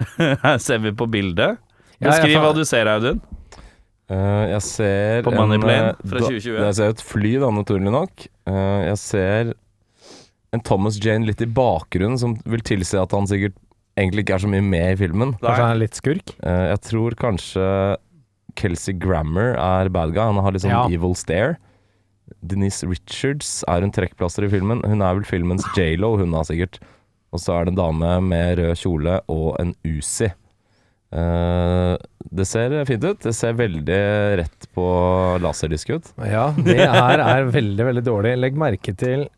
[0.44, 1.60] Her ser vi på bildet.
[2.00, 3.20] Beskriv ja, hva du ser, Audun.
[4.10, 8.24] Uh, jeg ser På Moneyplane fra fra da- Jeg ser et fly, da, naturlig nok.
[8.48, 9.52] Uh, jeg ser
[10.52, 13.56] en Thomas Jane litt i bakgrunnen, som vil tilsi at han sikkert
[14.00, 15.34] egentlig ikke er så mye med i filmen.
[15.40, 16.32] Kanskje han er litt skurk?
[16.42, 17.66] Uh, jeg tror kanskje
[18.58, 20.24] Kelsey Grammer er bad guy.
[20.26, 20.86] Han har litt sånn Ja.
[20.90, 21.56] evil stare.
[22.46, 24.82] Denise Richards er en trekkplaster i filmen.
[24.86, 26.78] Hun er vel filmens J.Lo, hun da sikkert.
[27.34, 30.30] Og så er det en dame med rød kjole og en Uzi.
[31.10, 31.94] Eh,
[32.30, 33.18] det ser fint ut.
[33.22, 34.00] Det ser veldig
[34.42, 34.86] rett på
[35.42, 36.10] laserdisk ut.
[36.30, 38.36] Ja, det her er veldig, veldig dårlig.
[38.38, 39.28] Legg merke til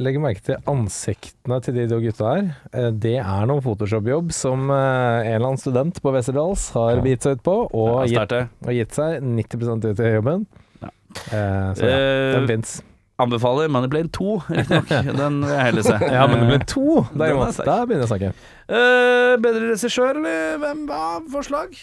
[0.00, 2.46] Legg merke til ansiktene til de to gutta her.
[2.72, 7.02] Eh, Det er noen Photoshop-jobb som eh, en eller annen student på Westerdals har Ja.
[7.04, 8.32] bitt seg ut på, og, gitt,
[8.64, 10.46] og gitt seg 90% ut i jobben.
[10.80, 10.88] Ja.
[11.36, 11.98] Eh, så ja,
[12.38, 12.78] den fins.
[13.20, 14.88] Anbefaler Moneyplane 2, riktignok.
[15.20, 15.96] Den vil jeg heller se.
[16.16, 17.58] Ja, men det ble to, er derimot.
[17.68, 18.30] Da begynner jeg å snakke.
[18.70, 21.74] Uh, bedre regissør, eller hvem var forslag?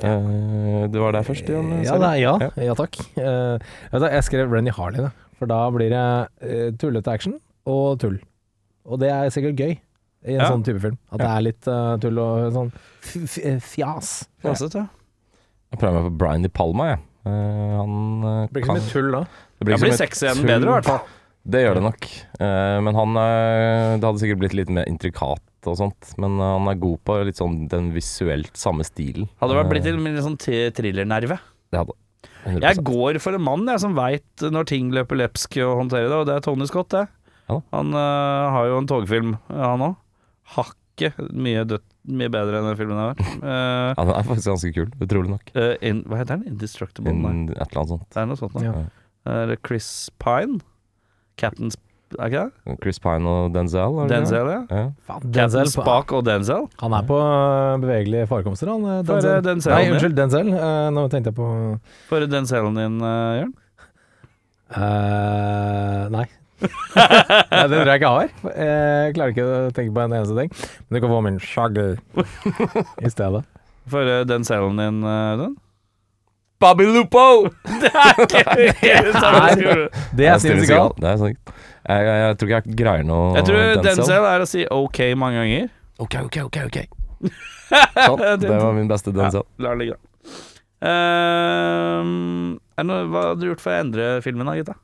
[0.00, 1.68] Uh, du var der først, Jan.
[1.84, 2.48] Ja, da, ja, Ja.
[2.70, 2.96] ja takk.
[3.20, 3.58] Uh,
[3.92, 5.12] jeg skrev Renny Harley, da.
[5.36, 7.36] For da blir det tullete action
[7.68, 8.16] og tull.
[8.88, 10.48] Og det er sikkert gøy i en Ja.
[10.50, 10.96] sånn type film.
[11.12, 12.72] At det er litt uh, tull og sånn
[13.04, 14.14] f f fjas.
[14.42, 14.88] Fasete, ja.
[15.72, 17.04] Jeg prøver meg på Brian De Palma, jeg.
[17.28, 17.94] Uh, han
[18.24, 19.20] uh, Det blir ikke kan- så mye tull da.
[19.28, 21.06] det blir, blir igjen sexscenen bedre, i hvert fall.
[21.48, 22.06] Det gjør det nok.
[22.44, 26.10] Eh, men han eh, Det hadde sikkert blitt litt mer intrikat og sånt.
[26.20, 29.30] Men eh, han er god på litt sånn den visuelt samme stilen.
[29.40, 30.36] Hadde det vært blitt Eh, litt sånn
[30.76, 31.38] thrillernerve.
[31.72, 31.96] Det hadde
[32.44, 32.60] 100%.
[32.66, 36.18] Jeg går for en mann jeg, som veit når ting løper lepsk å håndtere det,
[36.20, 37.06] og det er Tony Scott, det.
[37.48, 37.60] Ja.
[37.72, 39.96] Han eh, har jo en togfilm, han òg.
[40.56, 43.18] Hakket mye, dødt, mye bedre enn den filmen her.
[43.42, 45.50] Uh, Ja, den er faktisk ganske kul, utrolig nok.
[45.84, 46.54] in, hva heter den?
[46.54, 47.12] Indestructible?
[47.14, 48.06] Nei, In, et eller annet sånt.
[48.14, 48.64] det er noe sånt Da.
[48.64, 48.86] Ja.
[49.28, 49.88] Er det Chris
[50.22, 50.60] Pine?
[51.38, 51.84] Captain Sp
[52.18, 52.76] Er ikke det?
[52.82, 53.98] Chris Pine og Denzel.
[54.00, 54.16] er det det?
[54.16, 54.60] Denzel, ja.
[54.72, 54.84] Ja.
[55.04, 56.64] Faen, Captain Denzel på, Spak og Denzel.
[56.80, 58.86] han er på eh, bevegelige forekomster, han.
[58.88, 59.34] eh, For Denzel.
[59.36, 60.48] eh, Denzel Nei, unnskyld, Denzel.
[60.56, 61.48] Eh, nå tenkte jeg på
[62.08, 63.52] For Denzelen din, uh, Jørn.
[64.78, 66.24] eh, Nei.
[66.58, 68.32] Nei, det tror jeg ikke jeg har.
[68.58, 70.50] Jeg klarer ikke å tenke på en eneste ting.
[70.88, 71.96] Men du kan få min shagger
[73.04, 73.44] i stedet.
[73.88, 75.56] For den selen din, uh, den.
[76.58, 77.46] Bobby Lupo!
[77.82, 78.72] Det er ikke det
[79.62, 80.26] gjorde det.
[80.26, 80.94] Er.
[80.98, 81.52] Det er sant.
[81.88, 84.98] Jeg, jeg, jeg tror ikke jeg greier noe Jeg tror Denzel er å si OK
[85.16, 85.70] mange ganger.
[86.02, 86.80] Ok, ok, ok, ok.
[87.70, 89.46] Sånn, det var min beste Denzel.
[89.62, 90.08] La det ligge, da.
[90.88, 94.76] Ehm, er noe, hva har du gjort for å endre filmen, da, gutta?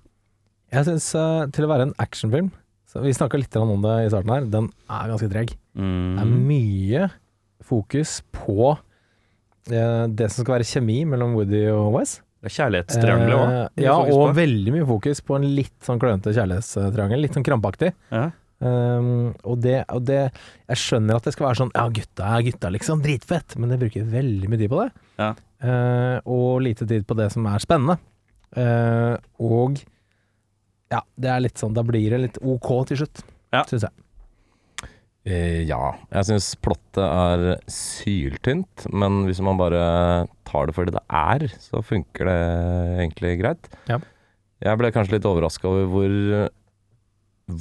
[0.75, 1.07] Jeg syns
[1.55, 2.51] til å være en actionfilm
[2.95, 4.45] så Vi snakka litt om det i starten her.
[4.47, 5.49] Den er ganske treg.
[5.51, 6.47] Det er Mm.
[6.47, 7.09] mye
[7.64, 12.20] fokus på uh, det som skal være kjemi mellom Woody og Wes.
[12.45, 13.53] Kjærlighetstriangelet òg.
[13.75, 17.22] Uh, ja, og veldig mye fokus på en litt sånn klønete kjærlighetstriangel.
[17.25, 17.95] Litt sånn krampaktig.
[18.14, 18.31] ja.
[18.64, 20.31] Um, og, det, og det
[20.70, 23.03] Jeg skjønner at det skal være sånn Ja, gutta er gutta, liksom.
[23.03, 23.57] Dritfett.
[23.59, 24.87] Men jeg bruker veldig mye tid på det.
[25.18, 25.33] Ja.
[25.64, 27.99] Uh, og lite tid på det som er spennende.
[28.57, 29.83] Uh, og
[30.95, 33.22] ja, det er litt sånn Da blir det litt OK til slutt,
[33.55, 33.64] Ja.
[33.68, 34.90] syns jeg.
[35.24, 35.95] Eh, ja.
[36.12, 39.84] Jeg syns plottet er syltynt, men hvis man bare
[40.45, 42.40] tar det for det det er, så funker det
[43.07, 43.70] egentlig greit.
[43.88, 43.99] Ja.
[44.64, 46.51] Jeg ble kanskje litt overraska over hvor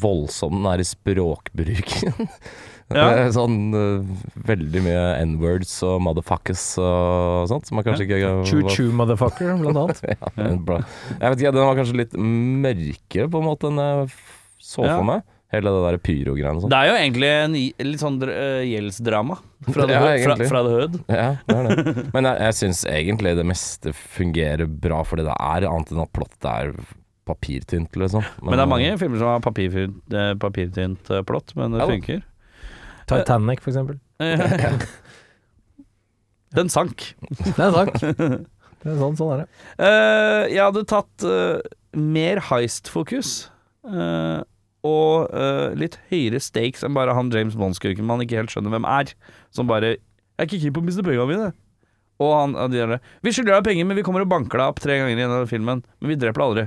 [0.04, 2.30] voldsom den er i språkbruken.
[2.98, 3.26] Ja.
[3.36, 9.54] Sånn eh, veldig mye n-words og motherfuckers og sånt, som er kanskje ikke Choo-choo motherfucker,
[9.62, 10.02] blant annet.
[10.14, 10.82] ja, men bra.
[11.18, 14.10] Jeg vet ikke, den var kanskje litt mørkere på en måte enn jeg
[14.64, 15.24] så for meg.
[15.54, 16.66] Hele det der pyro-greiene.
[16.66, 17.56] Det er jo egentlig en
[17.92, 19.36] litt sånn uh, gjeldsdrama
[19.68, 20.98] fra, Ja, fra, fra the hood.
[21.14, 22.06] Ja, det er det.
[22.16, 26.02] Men jeg, jeg syns egentlig det meste fungerer bra for det det er, annet enn
[26.08, 26.74] at plottet er
[27.30, 28.26] papirtynt, liksom.
[28.42, 31.92] Men det er mange filmer som har papirtynt, eh, papirtynt eh, plott, men det Ja
[31.92, 32.24] funker.
[33.10, 33.98] Titanic, for eksempel.
[36.56, 37.16] Den sank.
[37.58, 37.96] Den sank.
[38.84, 39.46] Det er sånn, sånn er det.
[39.80, 41.64] Uh, jeg hadde tatt uh,
[41.96, 43.30] mer heist-fokus.
[43.88, 44.44] Uh,
[44.84, 45.32] og
[45.80, 49.14] litt høyere stakes enn bare han James Bond-skurken man ikke helt skjønner hvem er.
[49.56, 51.54] Som bare 'Jeg er ikke keen på å miste pengene mine'.
[52.20, 54.68] Og han og de der 'Vi skylder deg penger, men vi kommer og banker deg
[54.68, 56.66] opp tre ganger i denne filmen', men vi dreper deg aldri.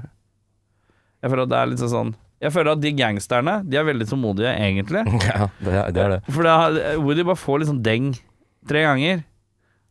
[1.21, 4.07] Jeg føler at det er litt sånn Jeg føler at de gangsterne, de er veldig
[4.11, 5.03] tålmodige, egentlig.
[5.31, 6.03] Ja, det er det.
[6.05, 6.21] Er det.
[6.37, 8.11] For er, Woody bare får litt sånn deng
[8.69, 9.23] tre ganger,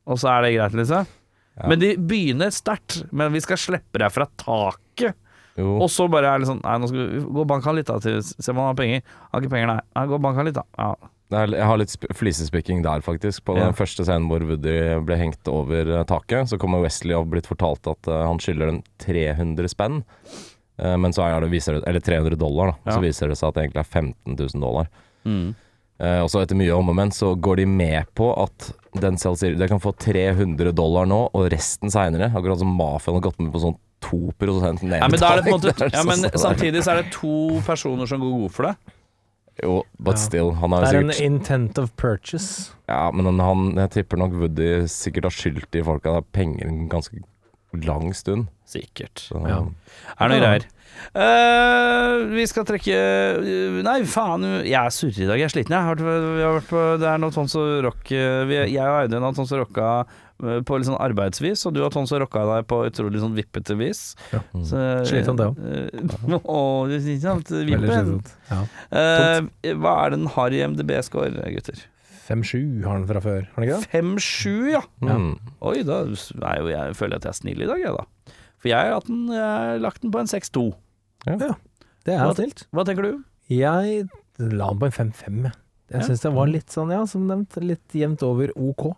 [0.06, 1.08] og så er det greit, liksom.
[1.56, 1.70] Ja.
[1.72, 3.00] Men de begynner sterkt.
[3.16, 5.16] Men vi skal slippe deg fra taket.
[5.56, 5.78] Jo.
[5.80, 7.88] Og så bare er det sånn Nei, nå skal vi gå og banke han litt,
[7.88, 7.96] da.
[8.04, 9.06] Til, se om han har penger.
[9.32, 9.78] Har ikke penger, nei.
[9.96, 10.66] nei gå og banke han litt, da.
[10.78, 11.12] Ja.
[11.34, 13.46] Er, jeg har litt flisespikking der, faktisk.
[13.48, 13.70] På Ja.
[13.70, 14.76] den første scenen hvor Woody
[15.08, 18.38] ble hengt over eh, taket, så kommer Wesley og har blitt fortalt at eh, han
[18.43, 20.04] skylder dem 300 spenn.
[20.78, 22.78] Eh, men så er det, viser det, eller 300 dollar, da.
[22.91, 22.97] Ja.
[22.97, 24.89] Så viser det seg at det egentlig er 15 000 dollar.
[25.26, 25.55] Mm.
[25.99, 29.17] Eh, og så etter mye om og men, så går de med på at den
[29.17, 32.32] selv sier de kan få 300 dollar nå, og resten seinere.
[32.36, 34.99] Akkurat som mafiaen har gått med på sånn 2 nedbetaling.
[34.99, 37.61] ja, men da er det på en måte Ja, men samtidig så er det to
[37.65, 38.76] personer som går god for det.
[39.63, 40.21] Jo, but Ja.
[40.26, 40.51] still.
[40.59, 42.73] Han har Det er en intent of purchase.
[42.89, 46.89] Ja, men han- han, jeg tipper nok Woody sikkert har skyldt de folka penger en
[46.89, 47.23] ganske
[47.84, 48.47] lang stund.
[48.65, 49.28] Sikkert.
[49.30, 49.61] Så, Ja.
[50.19, 50.65] Er det noe greier.
[51.15, 52.95] Uh, vi skal trekke
[53.86, 55.39] Nei, faen, jeg er surre i dag.
[55.39, 55.88] Jeg er sliten, jeg.
[55.89, 59.01] Har vi har vært på, det er noe Tons som Rock eh, vi, Jeg og
[59.03, 62.21] Audun har Tons som Rocka eh, på litt sånn arbeidsvis, og du har sånn som
[62.23, 64.05] Rocka deg på utrolig sånn vippete vis.
[64.34, 64.41] Ja.
[64.55, 66.39] Så, Slitsomt, det òg.
[66.55, 67.03] Å, Vippen.
[67.91, 68.32] slitsomt.
[68.51, 68.61] Ja.
[68.95, 71.84] Uh, hva er den har i MDB-score, gutter?
[72.26, 73.89] 5-7 har den fra før, har han ikke det?
[73.93, 74.82] 5-7, ja.
[75.05, 75.32] Mm.
[75.61, 78.34] Oi, da er jo jeg, føler jeg at jeg er snill i dag, jeg, da.
[78.57, 80.65] For jeg har, den, jeg lagt den på en 6-2.
[81.28, 81.36] Ja,
[82.05, 82.65] Det er Hva- snilt.
[82.73, 83.23] Hva tenker du?
[83.49, 84.07] Jeg
[84.39, 85.53] la den på en 5-5, jeg.
[85.93, 86.07] Jeg Ja.
[86.07, 88.95] syns det var litt sånn, ja, som nevnt, litt jevnt over OK.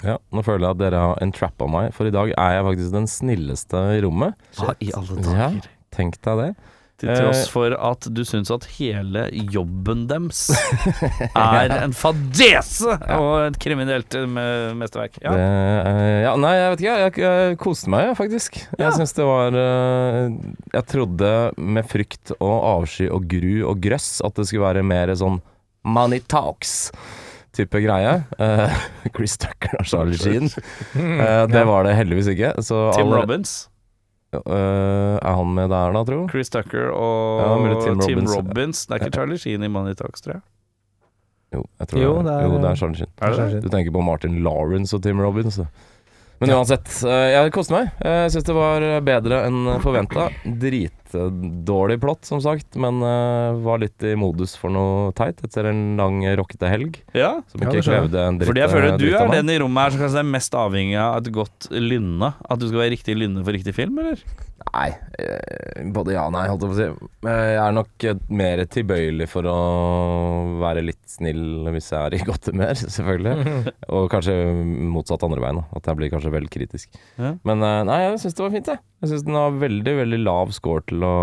[0.00, 2.92] Ja, nå føler jeg at dere har entrappa meg, for i dag er jeg faktisk
[2.94, 4.32] den snilleste i rommet.
[4.56, 5.36] Hva i alle dager.
[5.36, 5.48] Ja,
[5.92, 6.46] tenk deg det.
[7.00, 7.50] Til tross Eh.
[7.52, 9.22] for at du syns at hele
[9.54, 10.42] jobben deres
[11.34, 14.26] er en fadese og et kriminelt eh,
[14.76, 15.16] mesterverk.
[15.24, 15.32] Ja.
[15.32, 15.46] Det,
[15.92, 16.98] eh, ja, nei, jeg vet ikke.
[17.06, 18.60] Jeg, jeg koste meg, faktisk.
[18.76, 20.36] Jeg syns det var eh,
[20.76, 25.14] Jeg trodde med frykt og avsky og gru og grøss at det skulle være mer
[25.16, 25.40] sånn
[25.88, 26.90] Money talks.
[27.56, 28.12] Type greie.
[28.38, 28.68] Uh,
[29.16, 30.46] Chris Tucker og Charlie Sheen.
[30.94, 32.52] Uh, det var det heldigvis ikke.
[32.62, 33.54] Så Tim alle- Robbins,
[34.38, 36.20] eh, er han med der da, tro?
[36.30, 38.36] Chris Tucker og Ja, Tim, Tim Robbins.
[38.36, 38.82] Robbins.
[38.86, 40.42] Det er ikke Charlie Sheen i Money Talks, tror jeg.
[41.50, 43.10] Jo, jeg tror Jo, det, er, jo, det er Charlie Sheen.
[43.26, 43.62] Er det?
[43.64, 45.58] Du tenker på Martin Lawrence og Tim Robbins.
[46.40, 47.90] Men uansett, eh, jeg koste meg.
[48.06, 50.30] Jeg syns det var bedre enn forventa.
[51.10, 55.96] Dritdårlig plott, som sagt, men uh, var litt i modus for noe teit etter en
[56.00, 57.00] lang rockete helg.
[57.16, 59.50] Ja, Som Ja, ikke det krevde en dritt, fordi jeg føler at du er den
[59.54, 62.32] i rommet her som kanskje er mest avhengig av et godt lynne.
[62.48, 64.22] At du skal være riktig lynne for riktig film, eller?
[64.70, 67.08] Nei, eh, både ja og nei, holdt jeg på å si.
[67.26, 69.54] Eh, Jeg er nok eh, mer tilbøyelig for å
[70.60, 73.64] være litt snill hvis jeg er i godt humør, selvfølgelig.
[73.96, 74.36] Og kanskje
[74.92, 75.62] motsatt andre veien.
[75.74, 76.92] At jeg blir kanskje vel kritisk.
[77.18, 77.34] Ja.
[77.48, 78.84] Men eh, nei, jeg syns det var fint, jeg.
[79.00, 81.14] Jeg syns den har veldig, veldig lav score til å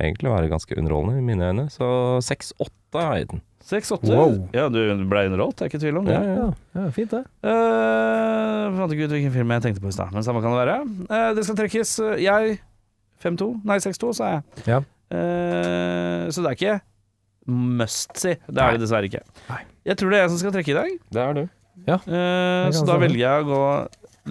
[0.00, 1.66] egentlig være ganske underholdende i mine øyne.
[1.72, 1.84] Så
[2.24, 3.42] 6-8 har jeg gitt den.
[3.68, 4.08] 6-8.
[4.08, 4.36] Wow.
[4.56, 4.78] Ja, du
[5.10, 6.16] ble underholdt, det er ikke tvil om det.
[6.16, 6.46] Ja, ja.
[6.46, 7.20] Ja, ja fint det.
[7.44, 10.62] Uh, fant ikke ut hvilken film jeg tenkte på i stad, men samme kan det
[10.62, 10.78] være.
[11.10, 11.92] Uh, det skal trekkes.
[12.06, 12.56] eh, jeg
[13.20, 14.46] 5-2, nei 6-2, sa jeg.
[14.70, 14.80] Ja.
[15.12, 16.78] Uh, så det er ikke
[17.48, 18.40] must see.
[18.48, 19.24] Det er det dessverre ikke.
[19.52, 19.62] Nei.
[19.92, 21.46] Jeg tror det er jeg som skal trekke i dag, Det er du.
[21.84, 22.00] Ja.
[22.08, 23.64] Uh, så da velger jeg å gå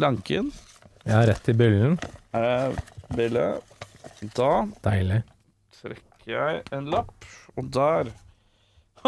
[0.02, 0.50] Lanken.
[1.06, 2.00] Jeg er rett i bølgen.
[2.34, 2.72] Her
[3.18, 3.60] er.
[4.36, 4.52] Da
[4.86, 5.22] Deilig.
[5.78, 8.10] trekker jeg en lapp, og der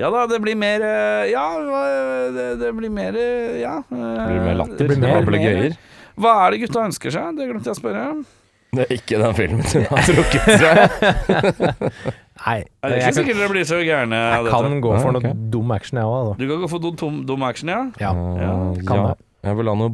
[0.00, 1.44] Ja da, det blir mer eh, Ja,
[2.34, 3.76] det, det blir mer eh, Ja.
[3.88, 4.90] Det blir mer latter.
[4.90, 5.76] blir mer- Ablegøyer.
[6.20, 7.36] Hva er det gutta ønsker seg?
[7.38, 8.02] Det glemte jeg å spørre.
[8.70, 10.82] Det er ikke den filmen du har trukket, jeg.
[12.40, 14.92] Nei, Er det jeg ikke kan, sikkert dere blir så gærne av jeg kan gå
[14.92, 15.40] for Ja, noe ok.
[15.54, 16.34] dum action, jeg òg, altså.
[16.38, 17.80] Du kan gå for dum, tom, dum action, ja?
[18.02, 18.12] Ja.
[18.44, 18.52] Ja,
[18.86, 19.26] kan ja, det.
[19.48, 19.90] jeg vil ha noe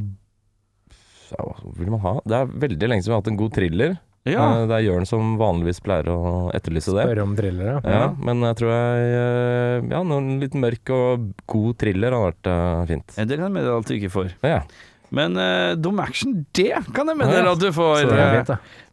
[1.33, 2.15] ja, Hva vil man ha?
[2.25, 3.97] Det er veldig lenge siden vi har hatt en god thriller.
[4.27, 4.43] Ja.
[4.43, 6.19] Eh, Det er Jørn som vanligvis pleier å
[6.57, 7.05] etterlyse det.
[7.07, 7.77] Spørre om thrillere.
[7.87, 12.51] Ja, men jeg tror jeg eh, Ja, noen litt mørk og god thriller hadde vært
[12.51, 13.15] eh, fint.
[13.21, 14.35] Det kan jeg meddele at du ikke får.
[14.43, 14.61] Ja.
[15.17, 18.05] Men uh, dum action, det kan jeg meddele at du får.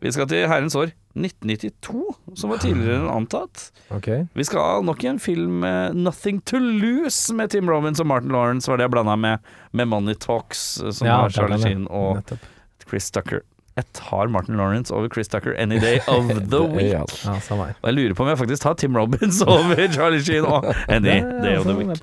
[0.04, 3.68] Vi skal til herrens år 1992, som var tidligere enn antatt.
[3.94, 4.24] Okay.
[4.34, 8.32] Vi skal nok nok en film med 'Nothing to Lose' med Tim Robbins og Martin
[8.32, 9.38] Lawrence, var det jeg blanda med
[9.74, 12.40] med Money Talks, eh, som Ja, har Charlie Sheen og Nettopp.
[12.88, 13.42] Chris Tucker.
[13.76, 16.92] Jeg tar Martin Lawrence over Chris Tucker any day of the week.
[16.94, 17.02] ja.
[17.02, 21.22] Og jeg lurer på om jeg faktisk tar Tim Robins over Charlie Sheen og any
[21.42, 21.98] day of the week.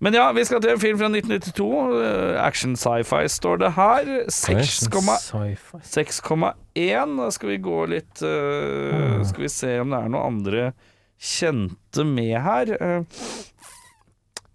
[0.00, 2.02] Men ja, vi skal til en film fra 1992.
[2.04, 4.04] eh, Action sci-fi står det her.
[4.30, 7.16] 6,1.
[7.18, 10.70] Da skal vi gå litt uh, Skal vi se om det er noen andre
[11.18, 12.70] kjente med her.
[12.78, 13.02] Uh,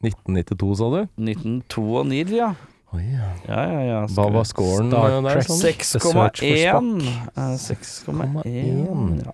[0.03, 1.01] 1992, sa du?
[1.19, 2.53] 1992, ja.
[2.93, 3.33] Oh, yeah.
[3.47, 4.01] Ja, ja, ja.
[4.13, 5.39] Hva var scoren eh, der?
[5.47, 5.61] Sånn?
[5.63, 6.99] 6,1
[7.33, 8.45] Eh, 6,1
[9.23, 9.31] ja.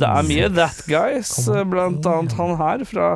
[0.00, 3.10] Det er mye That Guys, eh, blant annet han her fra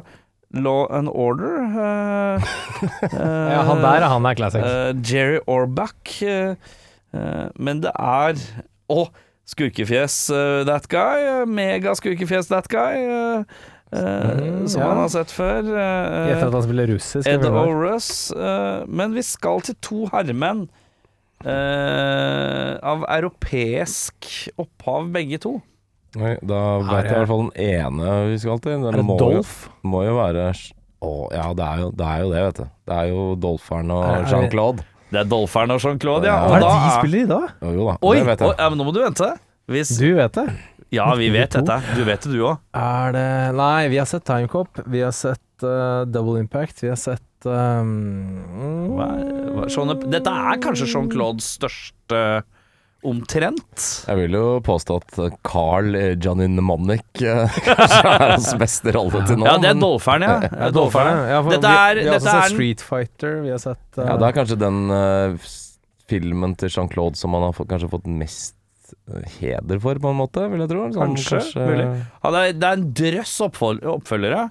[0.65, 1.63] Law and Order.
[1.67, 2.47] Uh,
[3.53, 4.63] Ja, han der, han er classic.
[4.63, 6.17] eh, Jerry Orbach.
[7.57, 8.41] men det er
[8.93, 9.07] Å,
[9.49, 11.45] skurkefjes eh, That Guy.
[11.49, 13.45] Megaskurkefjes That Guy.
[13.97, 14.89] Mm, som ja.
[14.89, 15.63] han har sett før.
[15.71, 17.29] Etter at han spiller russisk.
[17.31, 17.47] Ed.
[17.47, 18.33] O'Russ.
[18.89, 20.67] men vi skal til to herremenn
[21.45, 24.27] Uh, av europeisk
[24.59, 25.51] opphav, begge to.
[26.17, 28.85] Oi, da veit jeg i hvert fall den ene vi skal til.
[28.89, 29.55] Er Det må, Dolph?
[29.69, 30.47] Jo, må jo være
[31.07, 32.69] Å, ja, det er jo det, er jo det vet du.
[32.89, 34.85] Det er jo Dolpheren Er- og er Jean-Claude.
[35.13, 36.37] Det er Dolpheren og Jean-Claude, ja.
[36.41, 36.47] Ja.
[36.49, 37.41] Hva er det de er- spiller i da?
[37.63, 38.49] Jo, jo da, Oi, det vet jeg.
[38.49, 39.29] oi, ja, men nå må du vente.
[39.69, 40.47] Hvis, Du vet det.
[40.97, 41.77] ja, vi vet dette.
[41.95, 42.59] Du vet det, du òg.
[42.75, 43.29] Er det
[43.61, 44.81] Nei, vi har sett Timecop.
[44.87, 46.81] Vi har sett uh, Double Impact.
[46.83, 48.97] Vi har sett um,
[50.11, 52.21] Dette er kanskje Jean-Claudes største
[53.07, 53.85] omtrent.
[54.09, 59.39] Jeg vil jo påstå at Carl Janin Monic eh, kanskje er hans beste rolle til
[59.41, 59.47] nå.
[59.49, 60.37] Ja, det er Dolferen, ja.
[60.43, 60.51] ja.
[60.69, 63.39] Er Ja, for Dette vi, er- vi har også sett Street Fighter.
[63.47, 65.49] Vi har sett uh, Ja, det er kanskje den uh,
[66.11, 68.55] filmen til Jean-Claude som han har fått, kanskje fått mest
[69.11, 70.85] eh, heder for, på en måte, vil jeg tro.
[70.95, 71.87] Sånn, Kanskje, mulig.
[72.23, 74.45] Ja, det, er, det er en drøss oppfølgere.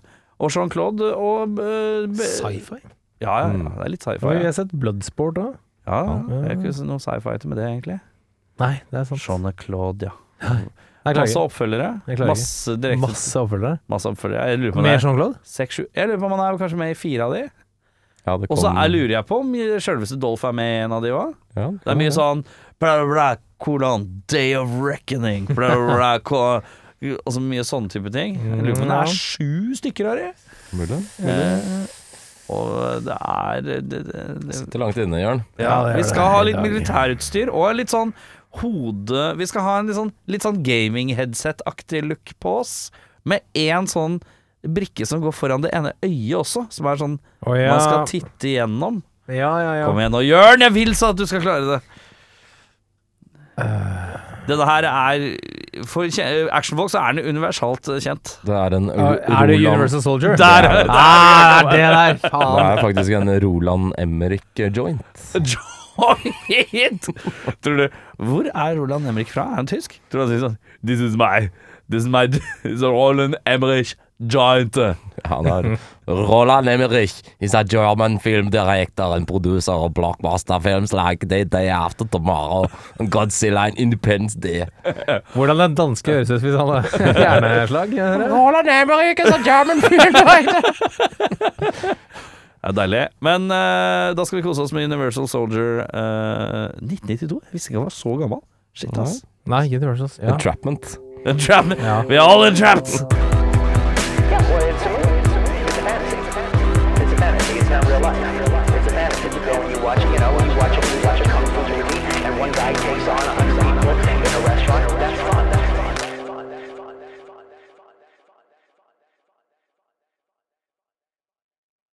[0.43, 2.81] Og Jean-Claude og uh, sci-fi.
[3.23, 3.69] Ja, ja, ja, Mm.
[3.77, 4.33] det er litt sci-fi.
[4.35, 5.53] vi har sett Bloodsport òg.
[5.87, 7.95] Ja, det er ikke noe sci-fi med det, egentlig.
[8.59, 9.21] Nei, det er sant.
[9.25, 10.15] Jean-Claude, ja.
[11.05, 11.89] Masse oppfølgere.
[12.25, 13.79] Masse direkte Masse oppfølgere.
[13.91, 14.47] Masse oppfølgere.
[14.49, 15.89] Jeg lurer på om Med er Jean-Claude?
[15.93, 17.43] Jeg lurer på om han er kanskje med i fire av de.
[18.25, 20.91] Ja, det Og så er- lurer jeg på om sjølveste Dolph er med i en
[20.93, 21.35] av de òg.
[21.55, 22.41] ja, Det er mye sånn
[22.79, 26.63] bla, bla, bla, kolon, Day of Reckoning bla, bla, kolon,
[27.03, 28.39] Og så mye sånne type ting.
[28.41, 30.33] Jeg lurer på om det er sju stykker av de.
[30.73, 30.97] Mulig.
[31.21, 31.85] Eh,
[32.49, 35.45] og det er det, det, det, Sitter langt inne, Jørn.
[35.59, 36.09] ja, Ja, det Vi det.
[36.09, 38.11] skal ha litt militærutstyr og litt sånn
[38.61, 42.75] hode Vi skal ha en litt sånn, litt sånn gaming-headset-aktig look på oss.
[43.27, 44.19] Med én sånn
[44.65, 47.75] brikke som går foran det ene øyet også, som er sånn oh, ja.
[47.75, 49.03] man skal titte igjennom.
[49.29, 49.85] ja, ja, ja.
[49.89, 50.65] Kom igjen nå, Jørn!
[50.65, 51.81] Jeg vil så at du skal klare det.
[54.45, 55.21] Denne her er
[55.87, 56.09] For
[56.53, 58.35] actionfolk så er den universalt kjent.
[58.45, 60.35] Det er en Roland Er det Universal Soldier?
[60.39, 62.19] Der, Det der, det er det der!
[62.19, 62.59] Det Faen.
[62.65, 64.75] er faktisk en Roland Emmerich-joint.
[64.75, 65.71] Joint!
[65.95, 67.87] Tror du
[68.17, 69.41] Hvor er Roland Emmerich fra?
[69.51, 69.99] Er han tysk?
[70.11, 71.49] Tror du han sier sånn This is my
[71.89, 73.95] This is my this is Roland Emmerich
[74.31, 74.77] Giant.
[75.27, 75.65] Han er
[76.07, 81.67] Roland Emmerich is a German film director and producer of blockbuster films like The Day
[81.69, 82.65] After Tomorrow
[82.97, 84.63] and Godzilla and Independence Day.
[85.33, 86.87] Hvordan den danske høres ut hvis han har
[87.21, 87.93] hjerneslag?
[88.37, 91.97] Roland Emmerich is a German film director.
[92.65, 93.03] Ja, deilig.
[93.21, 97.37] Men uh, da skal vi kose oss med Universal Soldier uh, 1992.
[97.45, 98.41] Jeg visste ikke han var så gammel.
[98.75, 99.21] Shit, ass.
[99.45, 100.09] Nei, Universal.
[100.17, 100.33] Ja.
[100.33, 100.97] Entrapment.
[101.29, 101.85] Entrapment.
[101.85, 102.01] Ja.
[102.09, 103.34] We all entrapped!